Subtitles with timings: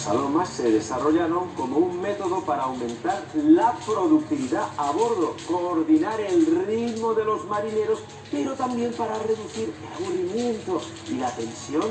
[0.00, 7.12] Salomas se desarrollaron como un método para aumentar la productividad a bordo, coordinar el ritmo
[7.12, 8.00] de los marineros,
[8.30, 11.84] pero también para reducir el aburrimiento y la tensión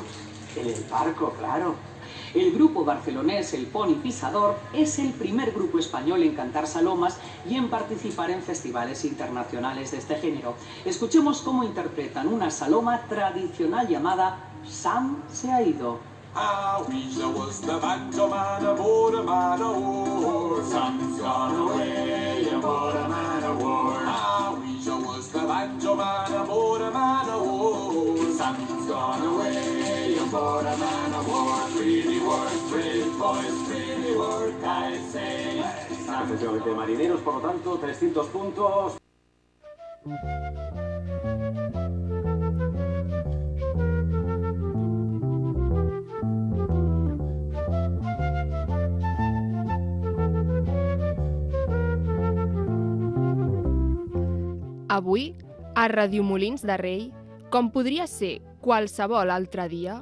[0.56, 1.76] en el barco, claro.
[2.34, 7.18] El grupo barcelonés El Pony Pisador es el primer grupo español en cantar salomas
[7.48, 10.56] y en participar en festivales internacionales de este género.
[10.84, 16.00] Escuchemos cómo interpretan una saloma tradicional llamada Sam se ha ido.
[16.88, 20.64] Ouija was the banjo man aboard a man o' war.
[20.64, 24.60] Sam's gone away aboard a man o' war.
[24.60, 28.32] Ouija was the banjo man aboard a man o' war.
[28.38, 31.68] Sam's gone away aboard a man o' war.
[31.76, 35.60] Pretty work, pretty boys, pretty work, I say.
[36.24, 38.98] Efectivamente, marineros, por lo tanto, 300 puntos.
[54.90, 55.36] Avui,
[55.76, 57.02] a Radiomolins de Rei,
[57.54, 60.00] com podria ser qualsevol altre dia,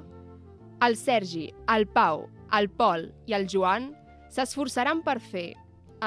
[0.80, 3.90] el Sergi, el Pau, el Pol i el Joan
[4.32, 5.50] s'esforçaran per fer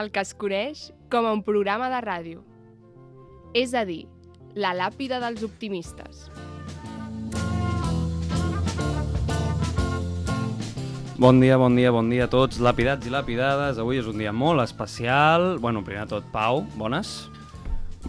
[0.01, 2.41] el que es coneix com a un programa de ràdio.
[3.53, 4.07] És a dir,
[4.57, 6.31] la làpida dels optimistes.
[11.21, 13.77] Bon dia, bon dia, bon dia a tots, lapidats i lapidades.
[13.77, 15.59] Avui és un dia molt especial.
[15.61, 17.29] Bueno, primer de tot, Pau, bones.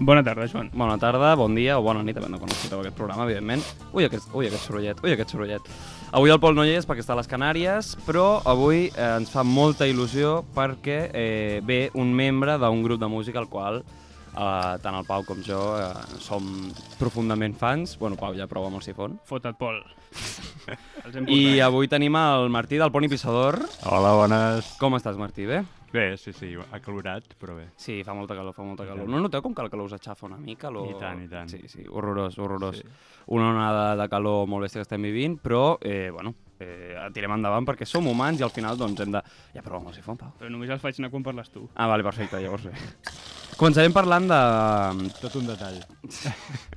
[0.04, 0.72] Bona tarda, Joan.
[0.74, 3.62] Bona tarda, bon dia o bona nit, depèn de quan escolteu aquest programa, evidentment.
[3.94, 5.68] Ui, aquest, ui, aquest sorollet, ui, aquest sorollet.
[6.18, 9.30] Avui el Pol no hi és perquè està a les Canàries, però avui eh, ens
[9.30, 13.84] fa molta il·lusió perquè eh, ve un membre d'un grup de música al qual
[14.36, 15.92] eh, tant el Pau com jo eh,
[16.24, 16.48] som
[17.00, 17.98] profundament fans.
[18.00, 19.20] Bueno, Pau ja prova amb el sifon.
[19.30, 19.82] Fota't, Pol.
[21.32, 23.62] I avui tenim el Martí del Poni Pissador.
[23.88, 24.76] Hola, bones.
[24.82, 25.48] Com estàs, Martí?
[25.50, 25.64] Bé?
[25.92, 27.66] Bé, sí, sí, acalorat, però bé.
[27.76, 29.10] Sí, fa molta calor, fa molta calor.
[29.12, 30.72] No noteu com que el calor us aixafa una mica?
[30.72, 30.86] Lo...
[30.88, 31.52] I tant, i tant.
[31.52, 32.80] Sí, sí, horrorós, horrorós.
[32.80, 32.88] Sí.
[33.36, 36.32] Una onada de calor molt bèstia que estem vivint, però, eh, bueno,
[36.64, 39.24] eh, tirem endavant perquè som humans i al final doncs hem de...
[39.52, 40.32] Ja prova amb el sifon, Pau.
[40.40, 41.68] Però només els faig anar quan parles tu.
[41.76, 42.78] Ah, vale, perfecte, llavors bé.
[43.60, 44.40] Començarem parlant de...
[45.22, 45.78] Tot un detall.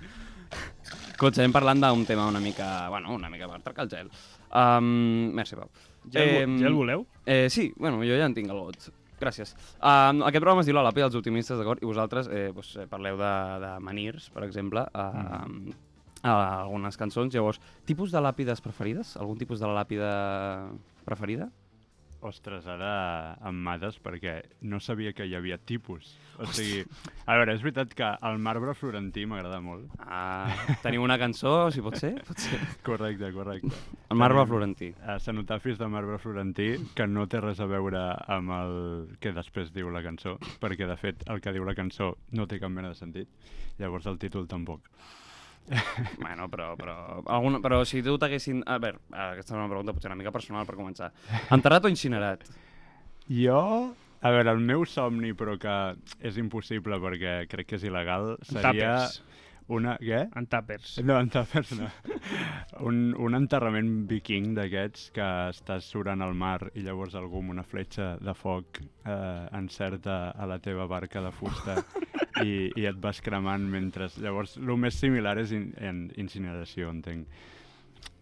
[1.20, 2.88] Començarem parlant d'un tema una mica...
[2.92, 4.10] Bueno, una mica per trencar el gel.
[4.54, 5.70] Um, merci, Pau.
[6.12, 7.06] Ja, el, vo- ja el voleu?
[7.24, 8.90] Eh, sí, bueno, jo ja en tinc el vot.
[9.20, 9.54] Gràcies.
[9.78, 11.80] Um, aquest programa es diu La dels optimistes, d'acord?
[11.80, 15.06] I vosaltres eh, doncs, eh, parleu de, de Manirs, per exemple, a,
[15.46, 15.72] Mm.
[16.24, 17.32] a algunes cançons.
[17.34, 19.14] Llavors, tipus de làpides preferides?
[19.16, 20.10] Algun tipus de làpida
[21.06, 21.48] preferida?
[22.24, 26.14] Ostres, ara em mates perquè no sabia que hi havia tipus.
[26.40, 26.78] O sigui,
[27.28, 29.90] a veure, és veritat que el marbre florentí m'agrada molt.
[30.00, 30.48] Ah,
[30.80, 32.14] teniu una cançó, si pot ser?
[32.24, 32.60] Pot ser.
[32.86, 33.68] Correcte, correcte.
[34.08, 34.88] El marbre florentí.
[35.04, 38.00] eh, cenotafis de marbre florentí que no té res a veure
[38.32, 38.74] amb el
[39.20, 42.56] que després diu la cançó, perquè de fet el que diu la cançó no té
[42.58, 43.28] cap mena de sentit,
[43.78, 44.88] llavors el títol tampoc.
[46.20, 48.62] Bueno, però, però, alguna, però si tu t'haguessin...
[48.66, 51.10] A veure, aquesta és una pregunta potser una mica personal per començar.
[51.54, 52.44] Enterrat o incinerat?
[53.30, 53.60] Jo,
[54.20, 55.76] a veure, el meu somni, però que
[56.24, 59.18] és impossible perquè crec que és il·legal, seria Tàpers.
[59.72, 59.94] Una...
[60.00, 60.24] Què?
[60.36, 60.98] En tàpers.
[61.06, 61.88] No, en tàpers no.
[62.88, 67.64] un, un enterrament viking d'aquests que estàs surant al mar i llavors algú amb una
[67.64, 71.78] fletxa de foc eh, encerta a la teva barca de fusta
[72.44, 74.10] i, i et vas cremant mentre...
[74.20, 77.28] Llavors, el més similar és in, en incineració, entenc.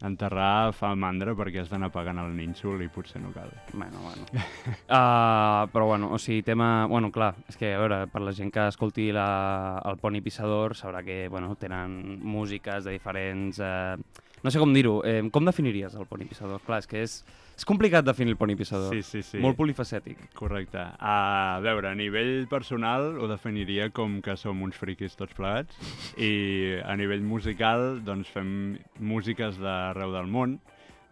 [0.02, 3.52] Enterrar fa mandra perquè has d'anar pagant el nínxol i potser no cal.
[3.72, 4.26] Bueno, bueno.
[4.34, 6.88] Uh, però bueno, o sigui, tema...
[6.90, 10.74] Bueno, clar, és que, a veure, per la gent que escolti la, el Poni Pissador
[10.74, 13.62] sabrà que, bueno, tenen músiques de diferents...
[13.62, 14.98] Uh, no sé com dir-ho.
[15.06, 16.58] Eh, com definiries el Poni Pissador?
[16.66, 17.20] Clar, és que és,
[17.62, 18.90] és complicat definir el Poni Pissador.
[18.90, 19.38] Sí, sí, sí.
[19.38, 20.18] Molt polifacètic.
[20.34, 20.82] Correcte.
[20.98, 25.78] A veure, a nivell personal ho definiria com que som uns friquis tots plegats
[26.18, 28.50] i a nivell musical doncs fem
[28.98, 30.58] músiques d'arreu del món.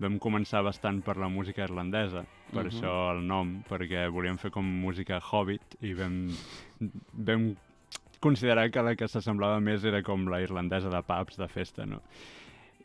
[0.03, 2.71] Vam començar bastant per la música irlandesa, per Mhm.
[2.73, 6.35] això el nom, perquè volíem fer com música hobbit i vam,
[7.13, 7.55] vam
[8.19, 12.03] considerar que la que s'assemblava més era com la irlandesa de pubs, de festa, no?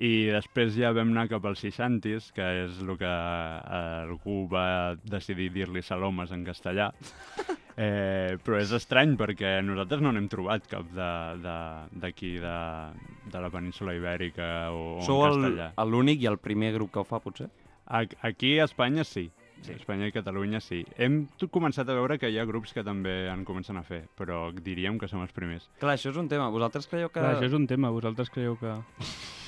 [0.03, 5.51] I després ja vam anar cap als 60s, que és el que algú va decidir
[5.55, 6.91] dir-li salomes en castellà.
[7.75, 13.31] Eh, però és estrany perquè nosaltres no n'hem trobat cap de- de- d'aquí, de, de,
[13.33, 15.83] de la península ibèrica o, o Sou en el- castellà.
[15.91, 17.49] l'únic i el primer grup que ho fa, potser?
[17.85, 19.25] A, aquí a Espanya sí.
[19.61, 19.73] Sí.
[19.73, 20.85] A Espanya i Catalunya sí.
[20.95, 24.53] Hem començat a veure que hi ha grups que també en comencen a fer, però
[24.55, 25.67] diríem que som els primers.
[25.83, 26.47] Clar, això és un tema.
[26.55, 27.19] Vosaltres creieu que...
[27.19, 28.71] Clar, això és un tema, vosaltres creieu que...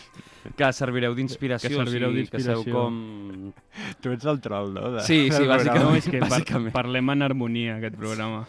[0.58, 1.70] que servireu d'inspiració.
[1.70, 2.64] Que servireu o sigui, Que d'inspiració.
[2.64, 3.54] sou com...
[4.02, 4.92] Tu ets el troll, no?
[4.98, 5.84] De, Sí, sí, bàsicament.
[5.84, 6.72] No, és que par Bàsicament.
[6.76, 8.46] parlem en harmonia, aquest programa.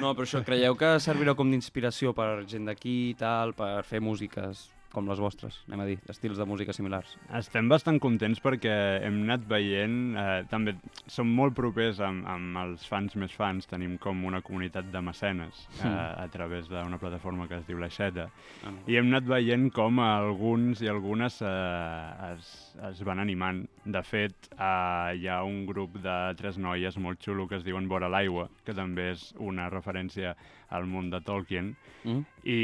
[0.00, 4.00] No, però això, creieu que servireu com d'inspiració per gent d'aquí i tal, per fer
[4.04, 4.66] músiques
[4.98, 7.14] com les vostres, anem a dir, estils de música similars?
[7.38, 8.74] Estem bastant contents perquè
[9.06, 10.74] hem anat veient, eh, també
[11.06, 15.64] som molt propers amb, amb els fans més fans, tenim com una comunitat de mecenes
[15.78, 15.94] eh, Mm.
[16.24, 18.28] a través d'una plataforma que es diu l'Aixeta,
[18.66, 22.48] Ah, i hem anat veient com alguns i algunes eh, es,
[22.90, 23.62] es van animant.
[23.88, 27.86] De fet, eh, hi ha un grup de tres noies molt xulo que es diuen
[27.88, 30.34] Vora l'aigua, que també és una referència
[30.76, 31.74] al món de Tolkien,
[32.04, 32.20] Mm?
[32.46, 32.58] i,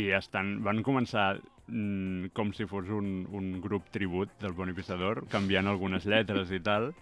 [0.00, 1.34] i estan, van començar
[1.68, 6.92] mm, com si fos un, un grup tribut del Bonipissador, canviant algunes lletres i tal,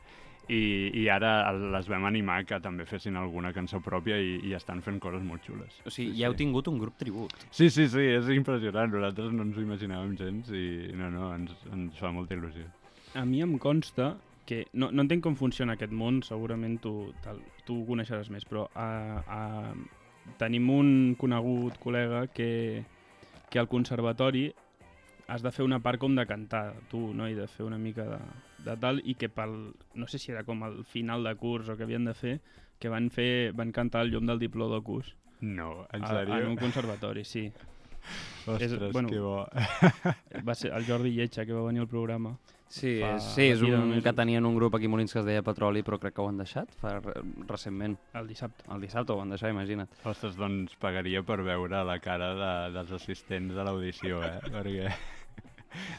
[0.50, 4.82] i, i ara les vam animar que també fessin alguna cançó pròpia i, i estan
[4.82, 5.79] fent coses molt xules.
[5.87, 7.32] O sigui, ja heu tingut un grup tribut.
[7.55, 8.91] Sí, sí, sí, és impressionant.
[8.93, 10.67] Nosaltres no ens ho imaginàvem gens i
[10.99, 12.67] no, no, ens, ens fa molta il·lusió.
[13.14, 14.17] A mi em consta
[14.47, 14.67] que...
[14.73, 18.67] No, no entenc com funciona aquest món, segurament tu, tal, tu ho coneixeràs més, però
[18.75, 18.87] a,
[19.26, 19.75] a,
[20.41, 22.82] tenim un conegut col·lega que,
[23.53, 24.49] que al conservatori
[25.29, 27.29] has de fer una part com de cantar, tu, no?
[27.31, 28.19] I de fer una mica de,
[28.67, 29.55] de tal, i que pel...
[29.94, 32.38] No sé si era com al final de curs o que havien de fer,
[32.82, 35.14] que van fer van cantar el llum del diplodocus.
[35.43, 36.41] No, en a- sèrio?
[36.41, 37.47] En un conservatori, sí.
[38.47, 39.47] Ostres, és- bueno, que bo.
[40.49, 42.35] Va ser el Jordi Lletja que va venir al programa.
[42.72, 45.42] Sí, Fa és, sí, és un que tenien un grup aquí Molins que es deia
[45.44, 47.20] Petroli, però crec que ho han deixat fa re-
[47.50, 47.98] recentment.
[48.16, 48.64] El dissabte.
[48.72, 49.90] El dissabte ho van deixar, imagina't.
[50.08, 54.38] Ostres, doncs pagaria per veure la cara de, dels assistents de l'audició, eh?
[54.54, 54.88] Perquè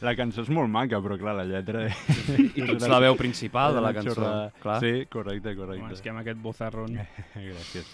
[0.05, 1.83] la cançó és molt maca, però clar, la lletra...
[1.89, 4.47] I tu ets la veu principal de la cançó, xorrada.
[4.61, 4.79] clar.
[4.81, 5.91] Sí, correcte, Home, correcte.
[5.93, 6.97] és que amb aquest bozarrón...
[7.35, 7.91] Gràcies.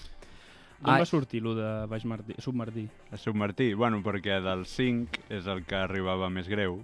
[0.80, 1.02] D'on Ai.
[1.04, 2.86] va sortir lo de Baix Martí, Submartí?
[3.12, 6.80] A Submartí, bueno, perquè del 5 és el que arribava més greu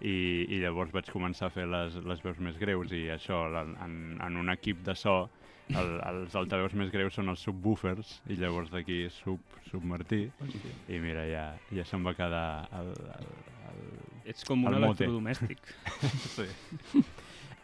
[0.00, 4.18] i, i llavors vaig començar a fer les, les veus més greus i això, en,
[4.22, 5.28] en un equip de so,
[5.72, 9.40] el, els altaveus més greus són els subwoofers i llavors d'aquí sub,
[9.70, 10.26] submartí
[10.88, 13.30] i mira, ja, ja se'm va quedar el, el,
[13.70, 13.80] el...
[14.30, 15.04] Ets com un El mote.
[15.06, 15.58] electrodomèstic.
[16.36, 16.46] Sí.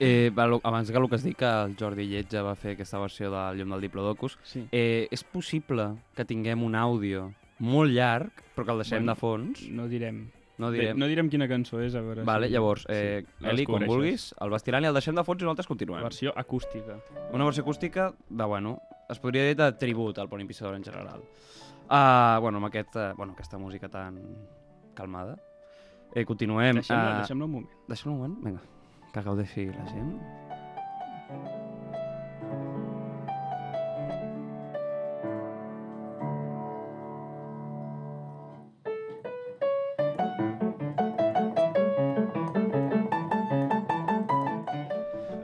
[0.03, 3.29] Eh, abans que el que has dit que el Jordi Lletja va fer aquesta versió
[3.31, 4.65] del Llum del Diplodocus, Sí.
[4.73, 7.29] eh, és possible que tinguem un àudio
[7.63, 9.63] molt llarg, però que el deixem Bueno, de fons?
[9.71, 10.25] No direm.
[10.61, 10.99] No Bé, direm.
[11.01, 12.53] no direm quina cançó és, a veure Vale, si...
[12.53, 15.47] llavors, eh, sí, Eli, quan vulguis, el vas tirant i el deixem de fons i
[15.47, 16.03] nosaltres continuem.
[16.05, 16.99] Versió acústica.
[17.33, 18.77] Una versió acústica de, bueno,
[19.09, 21.25] es podria dir de tribut al Pont Pissador en general.
[21.89, 24.21] Uh, bueno, amb aquest, uh, bueno, aquesta música tan
[24.95, 25.39] calmada.
[26.15, 26.83] Eh, continuem.
[26.83, 27.69] Deixem-la eh, deixem un moment.
[27.89, 28.63] Deixem un moment, vinga,
[29.13, 30.17] que gaudeixi la gent.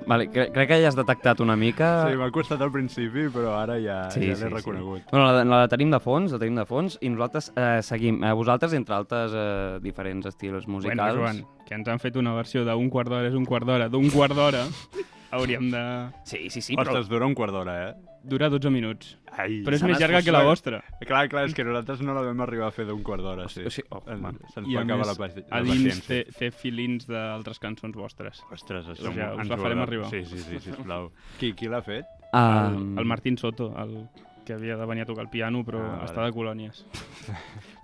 [0.08, 1.88] Vale, cre crec que ja has detectat una mica...
[2.08, 4.52] Sí, m'ha costat al principi, però ara ja, Sí, ja sí, l'he sí.
[4.54, 5.10] reconegut.
[5.12, 8.22] Bueno, la, la tenim de fons, la tenim de fons, i nosaltres eh, seguim.
[8.24, 11.18] Eh, vosaltres, entre altres eh, diferents estils musicals...
[11.18, 13.90] Bueno, Joan, que ens han fet una versió d'un quart d'hora és un quart d'hora,
[13.92, 14.64] d'un quart d'hora,
[15.36, 15.84] hauríem de...
[16.24, 16.94] Sí, sí, sí, però...
[16.94, 18.17] Ostres, dura un quart d'hora, eh?
[18.28, 19.14] Dura 12 minuts.
[19.38, 20.82] Ai, Però és més llarga que la vostra.
[21.06, 23.62] Clar, clar, és que nosaltres no la vam arribar a fer d'un quart d'hora, sí.
[23.64, 24.38] O sigui, oh, En- man.
[24.52, 26.06] Se'ns I va a acabar més, la, paci a la dins paciència.
[26.08, 28.42] té, té filins d'altres cançons vostres.
[28.52, 30.10] Ostres, això ja- us ens la ho farem arribar.
[30.10, 31.10] Sí, sí, sí, sisplau.
[31.38, 32.04] qui, qui l'ha fet?
[32.32, 34.06] El, Um, el Martín Soto, el
[34.48, 36.08] que havia de venir a tocar el piano, però Ah, vale.
[36.08, 36.84] està de colònies.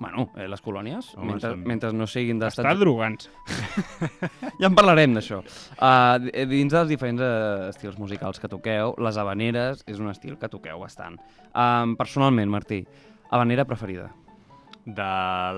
[0.04, 2.80] Bueno, eh, les colònies, Home, mentre, són- mentre no siguin Està d'estats...
[2.80, 3.30] drogant-se.
[4.60, 5.38] Ja en parlarem d'això.
[5.78, 6.18] Uh,
[6.50, 10.82] dins dels diferents uh, estils musicals que toqueu, les habaneres és un estil que toqueu
[10.82, 11.16] bastant.
[11.54, 12.82] Um, personalment, Martí,
[13.30, 14.10] habanera preferida?
[14.84, 15.08] De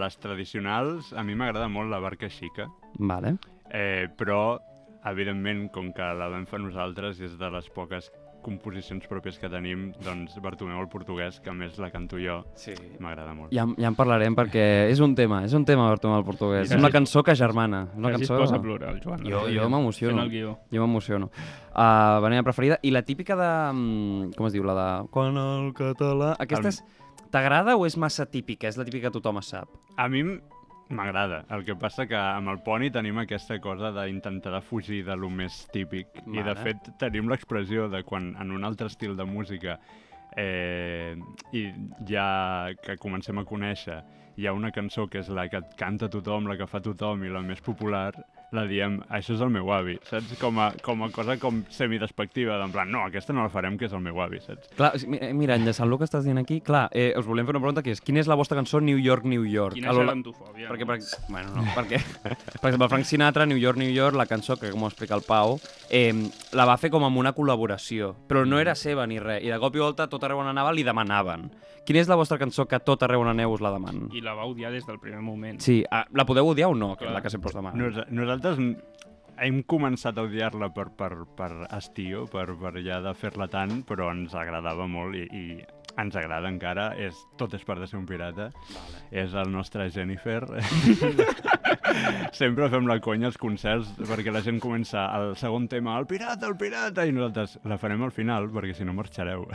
[0.03, 3.39] les tradicionals, a mi m'agrada molt la barca xica, Vale.
[3.73, 4.59] eh, però,
[5.07, 8.13] evidentment, com que la vam fer nosaltres, és de les poques
[8.47, 12.75] composicions pròpies que tenim, doncs Bartomeu el portuguès, que a més la canto jo, Sí.
[13.03, 13.51] m'agrada molt.
[13.53, 16.71] Ja, ja en parlarem perquè és un tema, és un tema Bartomeu el portuguès.
[16.71, 17.89] És una cançó que germana.
[17.97, 18.39] Una Quasi cançó...
[18.39, 19.25] posa a plorar, el Joan.
[19.27, 20.29] Jo, jo m'emociono.
[20.31, 21.31] Jo m'emociono.
[21.77, 22.79] Uh, Vanilla preferida.
[22.83, 23.51] I la típica de...
[23.73, 24.65] mm, Com es diu?
[24.65, 25.09] La de...
[25.11, 26.35] Quan el català...
[26.39, 26.85] Aquesta El- és...
[27.31, 28.69] T'agrada o és massa típica?
[28.71, 29.69] És la típica que tothom sap.
[29.99, 30.23] A mi
[30.89, 31.45] m'agrada.
[31.51, 35.65] El que passa que amb el poni tenim aquesta cosa d'intentar fugir de lo més
[35.75, 36.23] típic.
[36.27, 39.79] I de fet tenim l'expressió de quan en un altre estil de música
[40.37, 41.17] eh,
[41.53, 41.67] i
[42.07, 42.29] ja
[42.83, 44.03] que comencem a conèixer
[44.37, 47.33] hi ha una cançó que és la que canta tothom, la que fa tothom i
[47.33, 48.13] la més popular,
[48.53, 50.37] la diem, això és el meu avi, saps?
[50.41, 53.87] Com a, com a cosa com semidespectiva, d'en plan, no, aquesta no la farem, que
[53.89, 54.69] és el meu avi, saps?
[54.79, 57.61] Clar, mi- mira, enllaçant el que estàs dient aquí, clar, eh, us volem fer una
[57.61, 59.75] pregunta que és, quina és la vostra cançó New York, New York?
[59.75, 60.69] Quina A l'Hola- gerantofòbia.
[60.71, 60.87] Perquè, no?
[60.87, 60.99] per,
[61.29, 64.83] bueno, no, perquè, per exemple, Frank Sinatra, New York, New York, la cançó, que com
[64.85, 65.59] ho explica el Pau,
[65.91, 66.13] eh,
[66.53, 69.59] la va fer com amb una col·laboració, però no era seva ni res, i de
[69.59, 71.51] cop i volta tot arreu on anava li demanaven.
[71.87, 74.09] Quina és la vostra cançó que tot arreu on aneu us la demanen?
[74.11, 75.61] I la va odiar des del primer moment.
[75.63, 77.15] Sí, ah, la podeu odiar o no, que és Clar.
[77.15, 77.79] la que sempre us demana?
[77.79, 78.59] Nos, nosaltres
[79.39, 84.11] hem començat a odiar-la per, per, per estiu, per, per ja de fer-la tant, però
[84.11, 85.45] ens agradava molt i, i
[85.99, 86.91] ens agrada encara.
[87.01, 88.51] És, tot és per de ser un pirata.
[88.53, 89.03] Vale.
[89.11, 90.43] És el nostre Jennifer.
[92.37, 96.49] Sempre fem la conya als concerts perquè la gent comença el segon tema, el pirata,
[96.51, 99.47] el pirata, i nosaltres la farem al final perquè si no marxareu.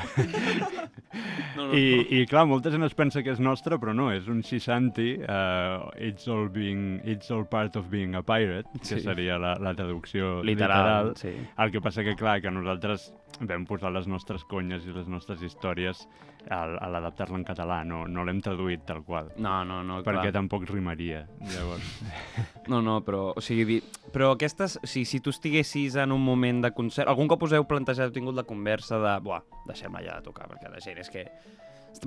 [1.55, 4.27] no, no, I, I clar, molta gent es pensa que és nostra, però no, és
[4.31, 9.01] un Shishanti, uh, it's, all being, it's all part of being a pirate, que Sí.
[9.05, 11.15] seria la, la traducció Literal, literal.
[11.17, 11.35] sí.
[11.57, 15.41] El que passa que, clar, que nosaltres vam posar les nostres conyes i les nostres
[15.45, 16.03] històries
[16.49, 19.31] al, a l'adaptar-la en català, no, no l'hem traduït tal qual.
[19.41, 20.35] No, no, no, Perquè clar.
[20.41, 21.87] tampoc rimaria, llavors.
[22.71, 23.79] No, no, però, o sigui,
[24.13, 27.55] però aquestes, o sigui, si tu estiguessis en un moment de concert, algun cop us
[27.57, 31.01] heu plantejat, heu tingut la conversa de, buah, deixem-la ja de tocar, perquè la gent
[31.01, 31.25] és que...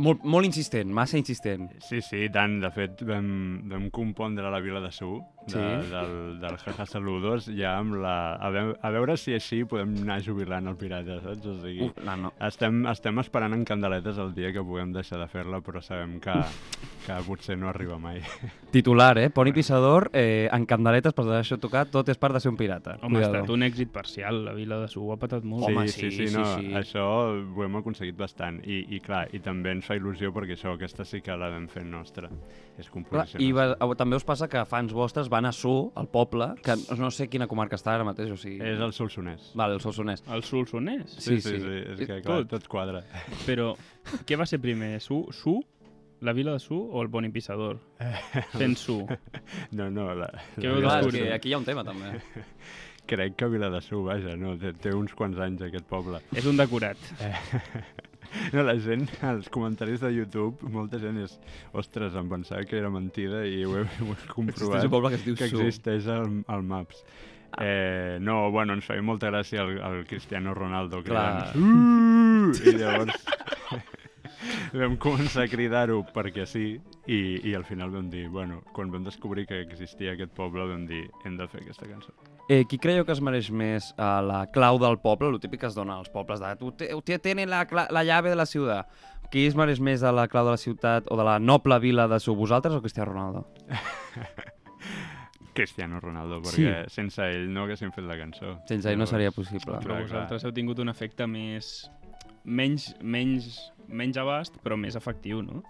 [0.00, 1.66] Molt, molt insistent, massa insistent.
[1.85, 2.54] Sí, sí, tant.
[2.62, 3.26] De fet, vam,
[3.69, 5.91] vam compondre la Vila de Su, de, Sí.
[5.91, 8.35] del, del Jaja Saludos, ja amb la...
[8.37, 11.47] A, veu, a veure si així podem anar jubilant el pirata, saps?
[11.47, 12.33] O sigui, Uf, no, no.
[12.47, 16.33] estem, estem esperant en candeletes el dia que puguem deixar de fer-la, però sabem que,
[17.07, 18.23] que potser no arriba mai.
[18.75, 19.29] Titular, eh?
[19.31, 22.97] Poni Pissador, eh, en candeletes per deixar tocar, tot és part de ser un pirata.
[23.03, 23.43] Home, ha Cuidado.
[23.45, 24.45] estat un èxit parcial.
[24.49, 25.69] La Vila de Su ho ha patat molt.
[25.69, 26.73] Home, sí, sí, sí, sí, no, sí.
[26.75, 28.63] això ho hem aconseguit bastant.
[28.65, 31.69] I, I clar, i també ens fa il·lusió perquè això, aquesta sí que la vam
[31.69, 32.31] fer nostra.
[32.75, 36.09] És Clar, composició I va, també us passa que fans vostres van a Su, al
[36.11, 38.59] poble, que no sé quina comarca està ara mateix, o sigui...
[38.59, 39.52] És el Solsonès.
[39.54, 40.25] Vale, el Solsonès.
[40.26, 41.14] El Solsonès.
[41.19, 41.61] Sí, Sí, sí, sí.
[41.62, 42.25] sí, és que Tot.
[42.26, 43.04] clar, tot quadra.
[43.47, 43.75] Però
[44.26, 44.97] què va ser primer?
[45.00, 45.61] Su, Su,
[46.25, 47.78] la Vila de Su o el Boni Pissador?
[48.57, 49.04] Fent Su.
[49.76, 52.16] No, no, la, Què la Clar, és que aquí hi ha un tema, també.
[53.07, 56.23] Crec que Vila de Su, vaja, no, té, té uns quants anys aquest poble.
[56.35, 56.97] És un decorat.
[58.52, 61.37] No, la gent, als comentaris de YouTube, molta gent és,
[61.73, 65.12] ostres, em pensava que era mentida i ho he, ho he comprovat Existeix un poble
[65.14, 67.04] que es diu que existeix al, al Maps.
[67.62, 71.52] Eh, no, bueno, ens feia molta gràcia el, el Cristiano Ronaldo Clar.
[71.52, 73.21] cridant "Uh!" i llavors
[74.81, 76.66] vam començar a cridar-ho perquè sí
[77.07, 80.87] i, i al final vam dir, bueno, quan vam descobrir que existia aquest poble vam
[80.90, 82.34] dir, hem de fer aquesta cançó.
[82.49, 85.67] Eh, qui creieu que es mereix més a la clau del poble, el típic que
[85.71, 88.89] es dona als pobles de «Usted, usted tiene la, la llave de la ciutat».
[89.33, 92.05] Qui es mereix més a la clau de la ciutat o de la noble vila
[92.07, 93.47] de su vosaltres o Cristiano Ronaldo?
[95.55, 96.63] Cristiano Ronaldo, Sí.
[96.63, 98.59] perquè sense ell no haguéssim fet la cançó.
[98.69, 99.79] Sense ell no seria possible.
[99.81, 101.91] Però vosaltres heu tingut un efecte més...
[102.45, 105.63] menys, menys, menys abast, però més efectiu, no?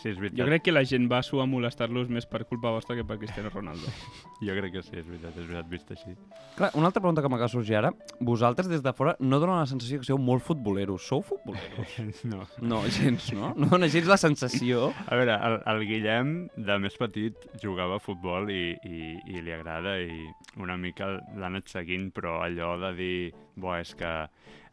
[0.00, 0.38] Sí, és veritat.
[0.40, 3.04] Jo crec que la gent va a Su a molestar-los més per culpa vostra que
[3.06, 3.90] per Cristiano Ronaldo.
[4.42, 6.14] Jo crec que sí, és veritat, és veritat, vist així.
[6.56, 7.92] Clar, una altra pregunta que m'acaba de sorgir ara.
[8.18, 11.06] Vosaltres des de fora no donen la sensació que sou molt futboleros.
[11.06, 11.98] Sou futboleros?
[12.32, 12.44] No.
[12.60, 13.52] No, gens, no?
[13.58, 14.88] No dona gens la sensació.
[15.06, 19.54] A veure, el, el Guillem, de més petit, jugava a futbol i, i, i li
[19.54, 20.26] agrada i
[20.62, 23.16] una mica l'ha anat seguint, però allò de dir,
[23.56, 24.12] bo, és que,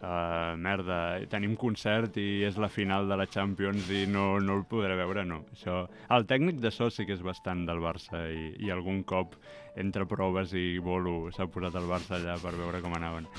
[0.01, 0.99] uh, merda,
[1.31, 5.25] tenim concert i és la final de la Champions i no, no el podré veure,
[5.27, 5.43] no.
[5.55, 5.83] Això...
[6.15, 9.35] El tècnic de so sí que és bastant del Barça i, i algun cop
[9.79, 13.29] entre proves i bolo s'ha posat el Barça allà per veure com anaven.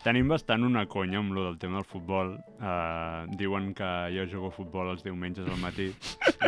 [0.00, 2.32] Tenim bastant una conya amb lo del tema del futbol.
[2.56, 5.90] Uh, diuen que jo jugo a futbol els diumenges al matí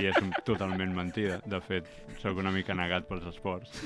[0.00, 0.16] i és
[0.48, 1.42] totalment mentida.
[1.44, 1.90] De fet,
[2.22, 3.76] sóc una mica negat pels esports.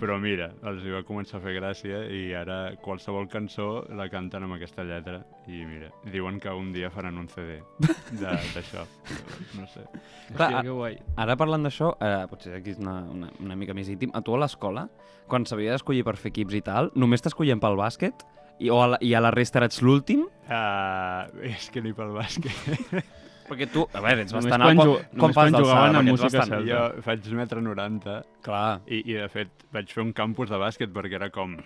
[0.00, 4.42] Però mira, els hi va començar a fer gràcia i ara qualsevol cançó la canten
[4.42, 7.60] amb aquesta lletra i mira, diuen que un dia faran un CD
[8.10, 8.82] de- d'això.
[9.60, 9.84] No sé.
[10.34, 10.98] Clar, Hòstia, a- que guai.
[11.22, 14.34] Ara parlant d'això, eh, potser aquí és una, una, una mica més íntim, a tu
[14.34, 14.88] a l'escola,
[15.28, 18.26] quan s'havia d'escollir per fer equips i tal, només t'escollien pel bàsquet?
[18.58, 20.26] I, o a la, I a la resta eres l'últim?
[20.48, 23.04] Uh, és que ni pel bàsquet.
[23.52, 24.88] Perquè tu, a veure, ets Només bastant quan alt.
[24.88, 26.52] ju- només quan jugaven a música bastant...
[26.56, 26.72] celta.
[26.96, 30.92] jo faig metre 90 Clar, i, i de fet vaig fer un campus de bàsquet
[30.94, 31.56] perquè era com...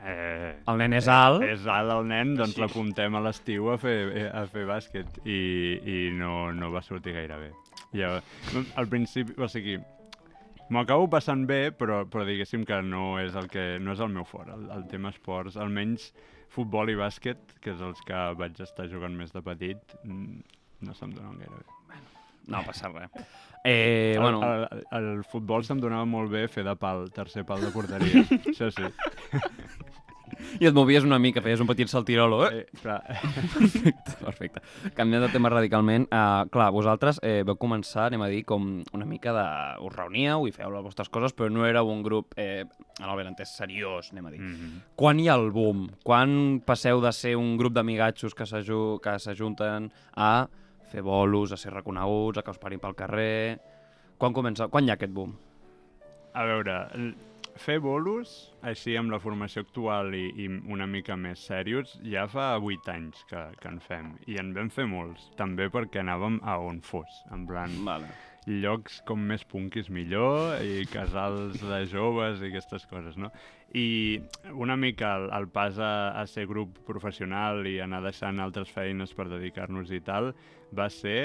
[0.00, 1.42] Eh, el nen és alt.
[1.44, 2.60] és alt el nen, doncs Sí.
[2.62, 5.40] l'apuntem a l'estiu a, fer, a fer bàsquet i,
[5.84, 7.50] i no, no va sortir gaire bé.
[7.92, 8.14] Ja,
[8.80, 9.74] al principi, o sigui,
[10.70, 14.08] m'ho acabo passant bé, però, però diguéssim que no és el, que, no és el
[14.14, 16.12] meu fort, el, el tema esports, almenys
[16.50, 20.40] futbol i bàsquet, que és els que vaig estar jugant més de petit, mm,
[20.82, 22.00] no se'm donen gaire bé.
[22.50, 23.10] No passa res.
[23.62, 27.60] Eh, bueno, El, el, el futbol se'm donava molt bé fer de pal, tercer pal
[27.60, 28.22] de porteria.
[28.48, 28.86] Això sí.
[30.60, 32.62] i et movies una mica, feies un petit saltirolo, eh?
[32.62, 33.02] Eh, clar,
[33.58, 34.62] Perfecte, perfecte.
[34.96, 39.08] Canviant de tema radicalment, uh, clar, vosaltres eh, vau començar, anem a dir, com una
[39.08, 39.44] mica de...
[39.84, 42.64] Us reuníeu i fèieu les vostres coses, però no éreu un grup, eh,
[42.96, 44.40] en el benentès, seriós, anem a dir.
[44.40, 44.80] mm -hmm.
[44.96, 45.90] Quan hi ha el boom?
[46.02, 50.48] Quan passeu de ser un grup d'amigatxos que s'ajunten a
[50.90, 53.58] fer bolos, a ser reconeguts, a que us parin pel carrer...
[54.20, 54.68] Quan comença?
[54.68, 55.30] Quan hi ha aquest boom?
[56.36, 56.74] A veure,
[57.60, 58.34] fer bolos,
[58.66, 63.24] així amb la formació actual i, i una mica més serios, ja fa 8 anys
[63.30, 64.12] que, que en fem.
[64.28, 68.12] I en vam fer molts, també perquè anàvem a on fos, en plan, Vale.
[68.62, 73.30] Llocs com més punquis millor i casals de joves i aquestes coses, no?
[73.76, 74.18] I
[74.50, 79.14] una mica el, el pas a, a ser grup professional i anar deixant altres feines
[79.14, 80.32] per dedicar-nos i tal
[80.74, 81.20] va ser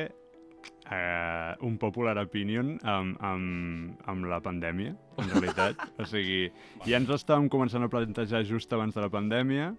[0.92, 5.82] eh, un popular opinion amb, amb, amb la pandèmia, en realitat.
[6.02, 6.46] o sigui,
[6.86, 9.74] ja ens estàvem començant a plantejar just abans de la pandèmia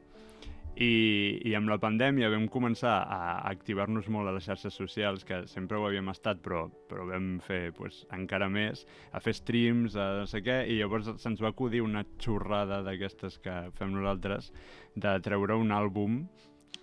[0.77, 3.19] i, i amb la pandèmia vam començar a
[3.49, 7.71] activar-nos molt a les xarxes socials, que sempre ho havíem estat, però, però vam fer
[7.77, 8.85] pues, encara més,
[9.17, 13.41] a fer streams, a no sé què, i llavors se'ns va acudir una xorrada d'aquestes
[13.41, 14.53] que fem nosaltres,
[14.95, 16.21] de treure un àlbum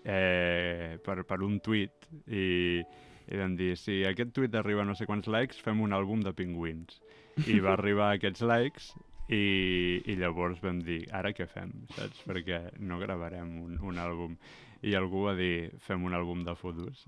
[0.04, 2.82] eh, per, per un tuit, i,
[3.30, 6.26] i vam dir, si aquest tuit arriba a no sé quants likes, fem un àlbum
[6.26, 6.98] de pingüins.
[7.46, 8.94] I va arribar a aquests likes
[9.32, 12.26] i, i llavors vam dir, ara què fem, saps?
[12.28, 14.38] Perquè no gravarem un, un àlbum.
[14.84, 17.06] I algú va dir, fem un àlbum de fotos.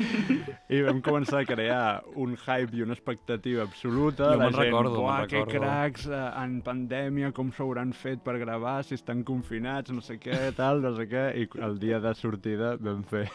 [0.72, 1.82] I vam començar a crear
[2.16, 4.30] un hype i una expectativa absoluta.
[4.32, 8.38] Jo me'n recordo, me'n que recordo." cracs, eh, en pandèmia, com s'ho hauran fet per
[8.40, 11.26] gravar, si estan confinats, no sé què, tal, no sé què.
[11.42, 13.26] I el dia de sortida vam fer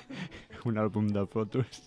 [0.69, 1.85] un àlbum de fotos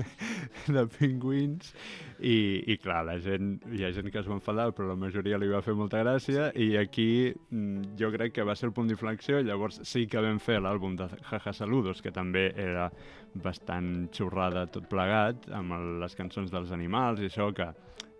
[0.76, 1.72] de pingüins
[2.20, 5.38] i, i clar, la gent, hi ha gent que es va enfadar, però la majoria
[5.40, 8.90] li va fer molta gràcia i aquí mm, jo crec que va ser el punt
[8.90, 12.90] d'inflexió, llavors sí que vam fer l'àlbum de Jaja Saludos, que també era
[13.34, 17.72] bastant xorrada tot plegat, amb les cançons dels animals i això, que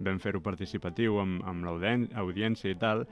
[0.04, 3.04] vam fer-ho participatiu amb, amb l'audiència i tal,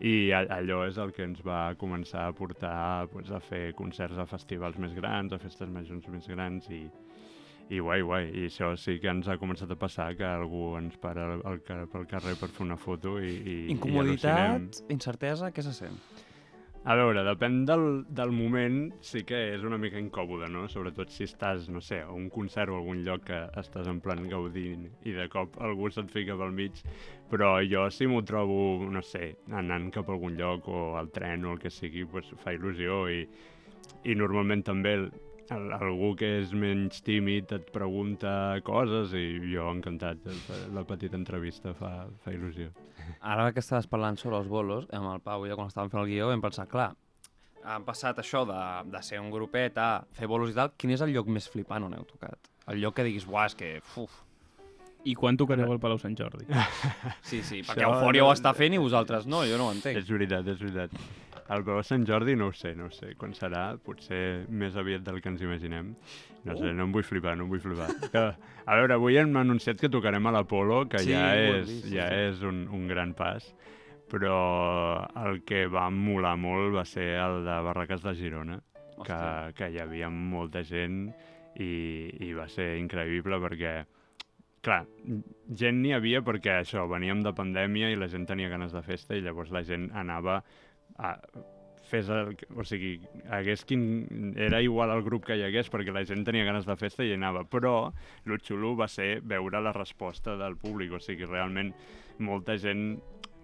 [0.00, 4.26] i allò és el que ens va començar a portar pues, a fer concerts a
[4.30, 6.84] festivals més grans, a festes majors més grans i,
[7.70, 8.28] i guai, guai.
[8.30, 11.58] I això sí que ens ha començat a passar, que algú ens para al, al,
[11.66, 13.74] ca- pel carrer per fer una foto i, i i al·lucinem.
[13.76, 15.98] Incomoditat, incertesa, què se sent?
[16.88, 17.82] A veure, depèn del,
[18.16, 20.62] del moment, sí que és una mica incòmode, no?
[20.72, 24.22] Sobretot si estàs, no sé, a un concert o algun lloc que estàs en plan
[24.30, 26.80] gaudint i de cop algú se't fica pel mig,
[27.28, 31.44] però jo si m'ho trobo, no sé, anant cap a algun lloc o al tren
[31.44, 33.20] o el que sigui, pues, fa il·lusió i,
[34.08, 34.96] i normalment també
[35.50, 38.30] algú que és menys tímid et pregunta
[38.66, 40.18] coses i jo encantat,
[40.74, 42.68] la petita entrevista fa, fa il·lusió.
[43.24, 46.02] Ara que estaves parlant sobre els bolos, amb el Pau i jo quan estàvem fent
[46.04, 46.90] el guió vam pensar, clar,
[47.64, 48.60] han passat això de,
[48.92, 51.84] de ser un grupet a fer bolos i tal, quin és el lloc més flipant
[51.88, 52.38] on heu tocat?
[52.68, 53.78] El lloc que diguis, buah, és que...
[53.96, 54.24] Uf.
[55.08, 56.44] I quan tocareu al Palau Sant Jordi?
[57.24, 59.72] Sí, sí, perquè Això Eufòria no- ho està fent i vosaltres no, jo no ho
[59.72, 59.96] entenc.
[60.02, 60.92] És veritat, és veritat.
[61.48, 63.14] El Palau Sant Jordi no ho sé, no ho sé.
[63.16, 63.70] Quan serà?
[63.80, 65.94] Potser més aviat del que ens imaginem.
[66.44, 67.88] No sé, no em vull flipar, no em vull flipar.
[68.12, 68.24] Que,
[68.68, 72.08] a veure, avui hem anunciat que tocarem a l'Apolo, que Sí, ja, és, vist, ja
[72.12, 72.22] sí.
[72.28, 73.48] és un, un gran pas,
[74.12, 74.36] però
[75.24, 78.60] el que va molar molt va ser el de Barraques de Girona,
[78.98, 79.52] que, Hòstia.
[79.56, 81.06] que hi havia molta gent
[81.56, 81.72] i,
[82.28, 83.74] i va ser increïble perquè
[84.64, 84.82] clar,
[85.56, 89.16] gent n'hi havia perquè això, veníem de pandèmia i la gent tenia ganes de festa
[89.16, 90.42] i llavors la gent anava
[90.98, 91.16] a
[91.88, 92.98] fes el, o sigui,
[93.32, 96.76] hagués quin, era igual el grup que hi hagués perquè la gent tenia ganes de
[96.76, 97.92] festa i anava, però
[98.26, 101.72] el xulo va ser veure la resposta del públic, o sigui, realment
[102.18, 102.98] molta gent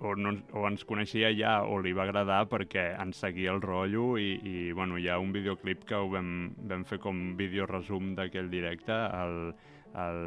[0.05, 4.19] o, no, o ens coneixia ja o li va agradar perquè ens seguia el rotllo
[4.21, 8.13] i, i bueno, hi ha un videoclip que ho vam, vam fer com vídeo resum
[8.19, 9.55] d'aquell directe al,
[9.95, 10.21] al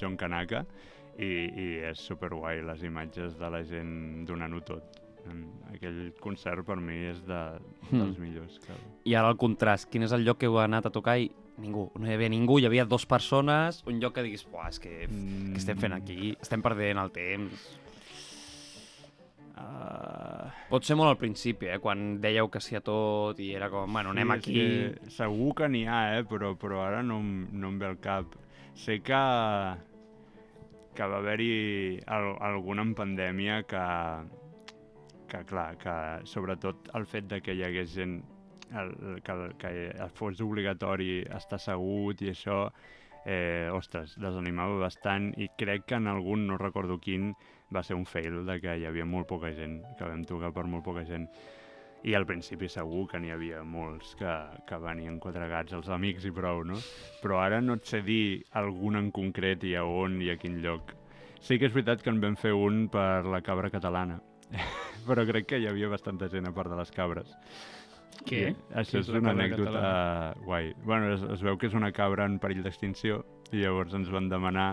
[0.00, 0.64] John Kanaka
[1.18, 4.97] i, i és superguai les imatges de la gent donant-ho tot.
[5.30, 7.40] En Aquell concert per mi és de,
[7.90, 8.22] dels Hmm.
[8.22, 8.58] millors.
[8.64, 8.74] Que...
[9.04, 11.90] I ara el contrast, quin és el lloc que heu anat a tocar i ningú,
[11.98, 14.94] no hi havia ningú, hi havia dues persones, un lloc que diguis, buah, és que,
[15.08, 15.52] mm.
[15.52, 16.32] què estem fent aquí?
[16.40, 17.68] Estem perdent el temps.
[19.58, 21.80] Uh, Pot ser molt al principi, eh?
[21.82, 24.54] quan dèieu que sí a tot i era com, bueno, anem és aquí...
[24.54, 26.24] que segur que n'hi ha, eh?
[26.30, 28.36] però, però ara no, no em ve el cap.
[28.78, 29.22] Sé que,
[30.94, 33.82] que va haver-hi al, alguna en pandèmia que,
[35.28, 35.94] que, clar, que
[36.26, 38.18] sobretot el fet de que hi hagués gent
[38.76, 42.64] el, que, que fos obligatori estar assegut i això
[43.24, 47.32] eh, ostres, desanimava bastant i crec que en algun, no recordo quin,
[47.74, 50.64] va ser un fail de que hi havia molt poca gent, que vam tocar per
[50.64, 51.28] molt poca gent.
[52.06, 54.34] I al principi segur que n'hi havia molts que,
[54.68, 56.78] que venien quatre gats, els amics i prou, no?
[57.22, 60.60] Però ara no et sé dir algun en concret i a on i a quin
[60.62, 60.94] lloc.
[61.42, 64.20] Sí que és veritat que en vam fer un per la cabra catalana,
[65.08, 67.30] però crec que hi havia bastanta gent a part de les cabres.
[68.26, 68.48] Què?
[68.50, 70.44] I Això Què és, és una anècdota catalana?
[70.44, 70.72] guai.
[70.84, 74.28] Bueno, es, es veu que és una cabra en perill d'extinció i llavors ens van
[74.28, 74.72] demanar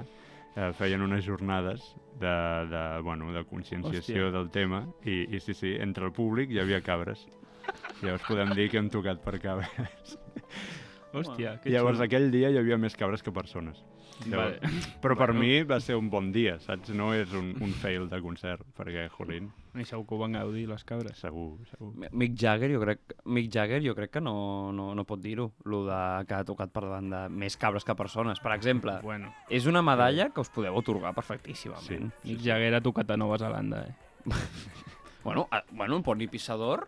[0.55, 1.83] eh, feien unes jornades
[2.19, 2.33] de,
[2.71, 4.33] de, bueno, de conscienciació Hòstia.
[4.39, 7.27] del tema i, i sí, sí, entre el públic hi havia cabres.
[8.01, 10.17] Llavors podem dir que hem tocat per cabres.
[11.15, 12.05] Hòstia, que Llavors xulo.
[12.09, 13.77] aquell dia hi havia més cabres que persones.
[14.31, 14.59] Vale.
[15.03, 15.39] Però per Bueno.
[15.41, 16.89] mi va ser un bon dia, saps?
[16.95, 20.65] No és un, un fail de concert, perquè, jolín, I segur que ho van gaudir,
[20.69, 21.17] les cabres.
[21.19, 21.91] segur, segur.
[22.11, 25.83] Mick Jagger, jo crec, Mick Jagger, jo crec que no, no, no pot dir-ho, lo
[25.85, 28.39] de que ha tocat per davant de més cabres que persones.
[28.39, 32.13] Per exemple, Bueno, és una medalla que us podeu otorgar perfectíssimament.
[32.23, 32.29] Sí.
[32.31, 33.95] Mick Jagger ha tocat a Nova Zelanda, eh?
[35.25, 36.87] Bueno, a, bueno, un poni pissador...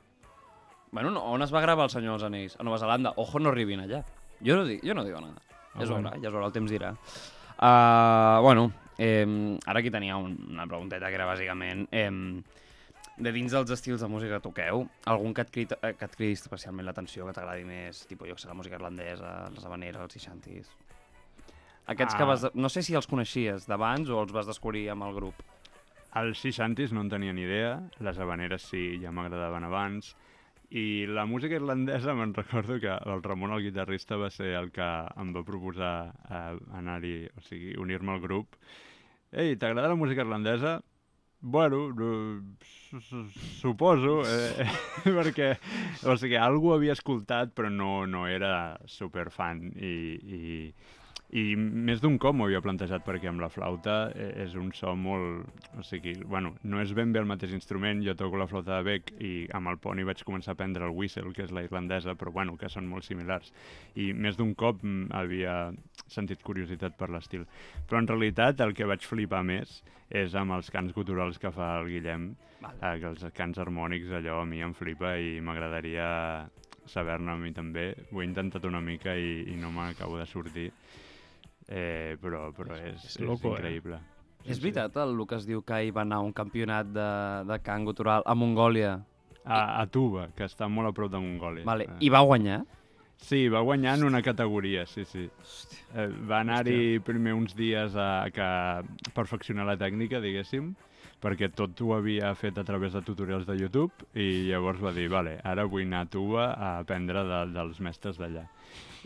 [0.92, 2.56] Bueno, no, on es va gravar el Senyor dels Anells?
[2.60, 3.12] A Nova Zelanda.
[3.18, 4.04] Ojo, no arribin allà.
[4.40, 5.42] Jo no, dic, jo no digo nada.
[5.78, 6.92] Ah, ja es veurà, ja es veurà, el temps dirà.
[7.58, 9.26] Uh, bueno, eh,
[9.66, 11.88] ara aquí tenia un, una pregunteta que era bàsicament...
[11.92, 12.42] Eh,
[13.18, 16.14] de dins dels estils de música que toqueu, algun que et cridi, eh, que et
[16.16, 19.98] cridi especialment l'atenció, que t'agradi més, tipus, jo que sé, la música irlandesa, les habaneres,
[20.04, 20.70] els seixantis...
[21.90, 22.28] Aquests que Ah.
[22.30, 22.42] vas...
[22.46, 25.34] de- No sé si els coneixies d'abans o els vas descobrir amb el grup.
[26.14, 30.14] Els seixantis no en tenia ni idea, les habaneres sí, ja m'agradaven abans,
[30.70, 34.84] i la música irlandesa me'n recordo que el Ramon, el guitarrista, va ser el que
[35.16, 35.94] em va proposar
[36.28, 38.58] eh, anar-hi, o sigui, unir-me al grup.
[39.32, 40.82] Ei, t'agrada la música irlandesa?
[41.40, 43.30] Bueno, no, su- su-
[43.62, 44.66] suposo, eh,
[45.18, 45.52] perquè,
[46.10, 50.42] o sigui, algú havia escoltat, però no, no era superfan i, i,
[51.36, 54.94] i més d'un cop m'ho havia plantejat perquè amb la flauta eh, és un so
[54.96, 55.50] molt...
[55.78, 58.86] O sigui, bueno, no és ben bé el mateix instrument, jo toco la flauta de
[58.88, 62.16] bec i amb el poni vaig començar a aprendre el whistle, que és la irlandesa,
[62.16, 63.52] però bueno, que són molt similars.
[64.00, 65.58] I més d'un cop mm, havia
[66.08, 67.44] sentit curiositat per l'estil.
[67.90, 71.74] Però en realitat el que vaig flipar més és amb els cants guturals que fa
[71.82, 72.30] el Guillem,
[72.62, 72.80] Vale.
[72.80, 76.08] eh, els cants harmònics, allò a mi em flipa i m'agradaria
[76.88, 77.90] saber-ne a mi també.
[78.14, 80.72] Ho he intentat una mica i, i no m'acabo de sortir.
[81.68, 83.60] Eh, però, però és, És és, loco, eh?
[83.60, 84.00] increïble.
[84.48, 87.10] És veritat el que es diu que hi va anar a un campionat de,
[87.50, 88.96] de cant gutural a Mongòlia?
[89.44, 91.68] A, a Tuba, que està molt a prop de Mongòlia.
[91.68, 91.88] Vale.
[91.98, 92.62] Eh, I va guanyar?
[93.18, 95.26] Sí, va guanyar en una categoria, sí, sí.
[95.96, 100.70] Eh, va anar-hi primer uns dies a, que perfeccionar la tècnica, diguéssim,
[101.24, 105.08] perquè tot ho havia fet a través de tutorials de YouTube i llavors va dir,
[105.10, 108.46] vale, ara vull anar a Tuba a aprendre de, dels mestres d'allà.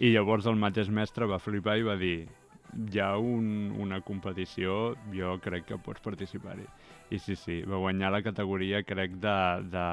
[0.04, 2.28] I llavors el mateix mestre va flipar i va dir,
[2.74, 6.68] hi ha un, una competició, jo crec que pots participar-hi.
[7.12, 9.38] I sí, sí, va guanyar la categoria, crec, de,
[9.74, 9.86] de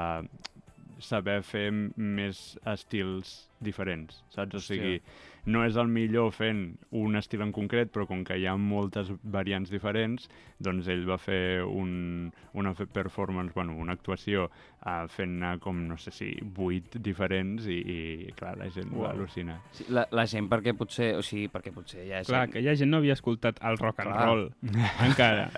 [1.03, 4.59] saber fer més estils diferents, saps?
[4.59, 4.99] O sigui,
[5.45, 6.63] no és el millor fent
[6.95, 10.27] un estil en concret, però com que hi ha moltes variants diferents,
[10.59, 16.11] doncs ell va fer un, una performance, bueno, una actuació uh, fent-ne com, no sé
[16.15, 19.05] si, vuit diferents i, i clar, la gent wow.
[19.05, 19.59] va al·lucinar.
[19.75, 22.29] Sí, la, la gent perquè potser, o sigui, perquè potser ja és...
[22.29, 24.27] Clar, aquella gent no havia escoltat el rock and Clar.
[24.27, 24.45] roll,
[25.07, 25.49] encara.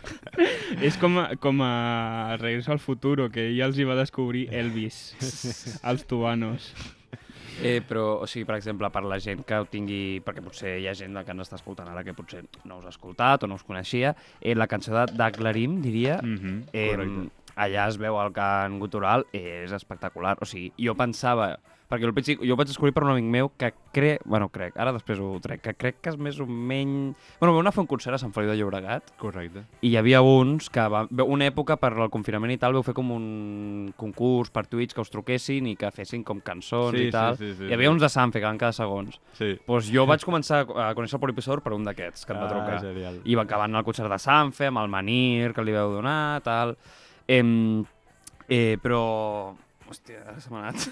[0.88, 5.02] és com a, com a Regreso al Futuro, que ella els hi va descobrir Elvis,
[5.90, 6.72] els tubanos.
[7.62, 10.20] Eh, però, o sigui, per exemple, per la gent que ho tingui...
[10.24, 12.92] Perquè potser hi ha gent que ens està escoltant ara que potser no us ha
[12.94, 17.30] escoltat o no us coneixia, eh, la cançó de Daglarim, diria, Mm -hmm, eh, correcte.
[17.56, 20.36] allà es veu el cant gutural, és espectacular.
[20.40, 21.58] O sigui, jo pensava...
[21.90, 24.20] Perquè al principi jo ho vaig descobrir per un amic meu que crec...
[24.24, 27.16] Bueno, crec, ara després ho trec, que crec que és més o menys...
[27.40, 29.64] Bueno, vam anar a fer un concert a Sant Feliu de Llobregat Correcte.
[29.82, 31.00] i hi havia uns que va...
[31.26, 33.26] una època per el confinament i tal vau fer com un
[33.98, 37.34] concurs per Twitch que us truquessin i que fessin com cançons Sí, i tal.
[37.36, 37.94] sí, sí, sí, hi havia sí.
[37.96, 39.18] uns de Sanfe que van cada segons.
[39.34, 39.50] Sí.
[39.66, 42.54] Doncs jo vaig començar a conèixer el Polipisor per un d'aquests que em va Ah,
[42.54, 42.78] trucar.
[42.86, 43.18] genial.
[43.26, 46.38] I va acabar anant al concert de Sanfe, amb el Manir, que li veu donar,
[46.46, 46.76] tal...
[47.26, 47.42] Eh,
[48.48, 49.54] eh, però...
[49.90, 50.86] Hòstia, ara se m'ha anat.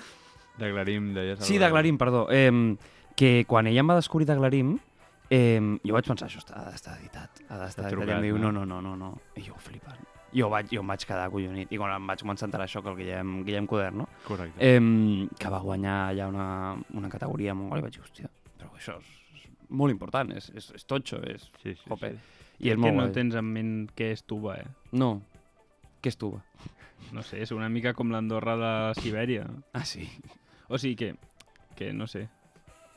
[0.59, 1.40] D'Aglarim, deies...
[1.47, 2.27] Sí, de Glarim, perdó.
[2.31, 2.77] Eh,
[3.18, 4.77] que quan ella em va descobrir de Glarim,
[5.31, 7.42] eh, jo vaig pensar, això està, ha d'estar editat.
[7.49, 8.09] Ha d'estar editat.
[8.09, 8.64] I em diu, no, no?
[8.66, 9.12] no, no, no.
[9.37, 10.01] I jo flipant.
[10.35, 11.71] Jo, vaig, jo em vaig quedar collonit.
[11.73, 14.09] I quan em vaig començar a enterar això, que el Guillem, Guillem Coder, no?
[14.27, 14.59] Correcte.
[14.61, 16.49] Eh, que va guanyar allà una,
[17.01, 19.14] una categoria a Mongòlia, vaig dir, hòstia, però això és
[19.68, 21.49] molt important, és, és, és totxo, és...
[21.62, 22.12] sí, sí, Jope.
[22.12, 22.37] sí.
[22.59, 23.14] I és que molt no guai.
[23.14, 24.66] tens en ment què és tuba, eh?
[24.99, 25.12] No.
[26.03, 26.40] Què és tuba?
[27.14, 29.47] No sé, és una mica com l'Andorra de Sibèria.
[29.73, 30.09] Ah, sí.
[30.68, 31.14] O sigui que,
[31.78, 32.28] que no sé,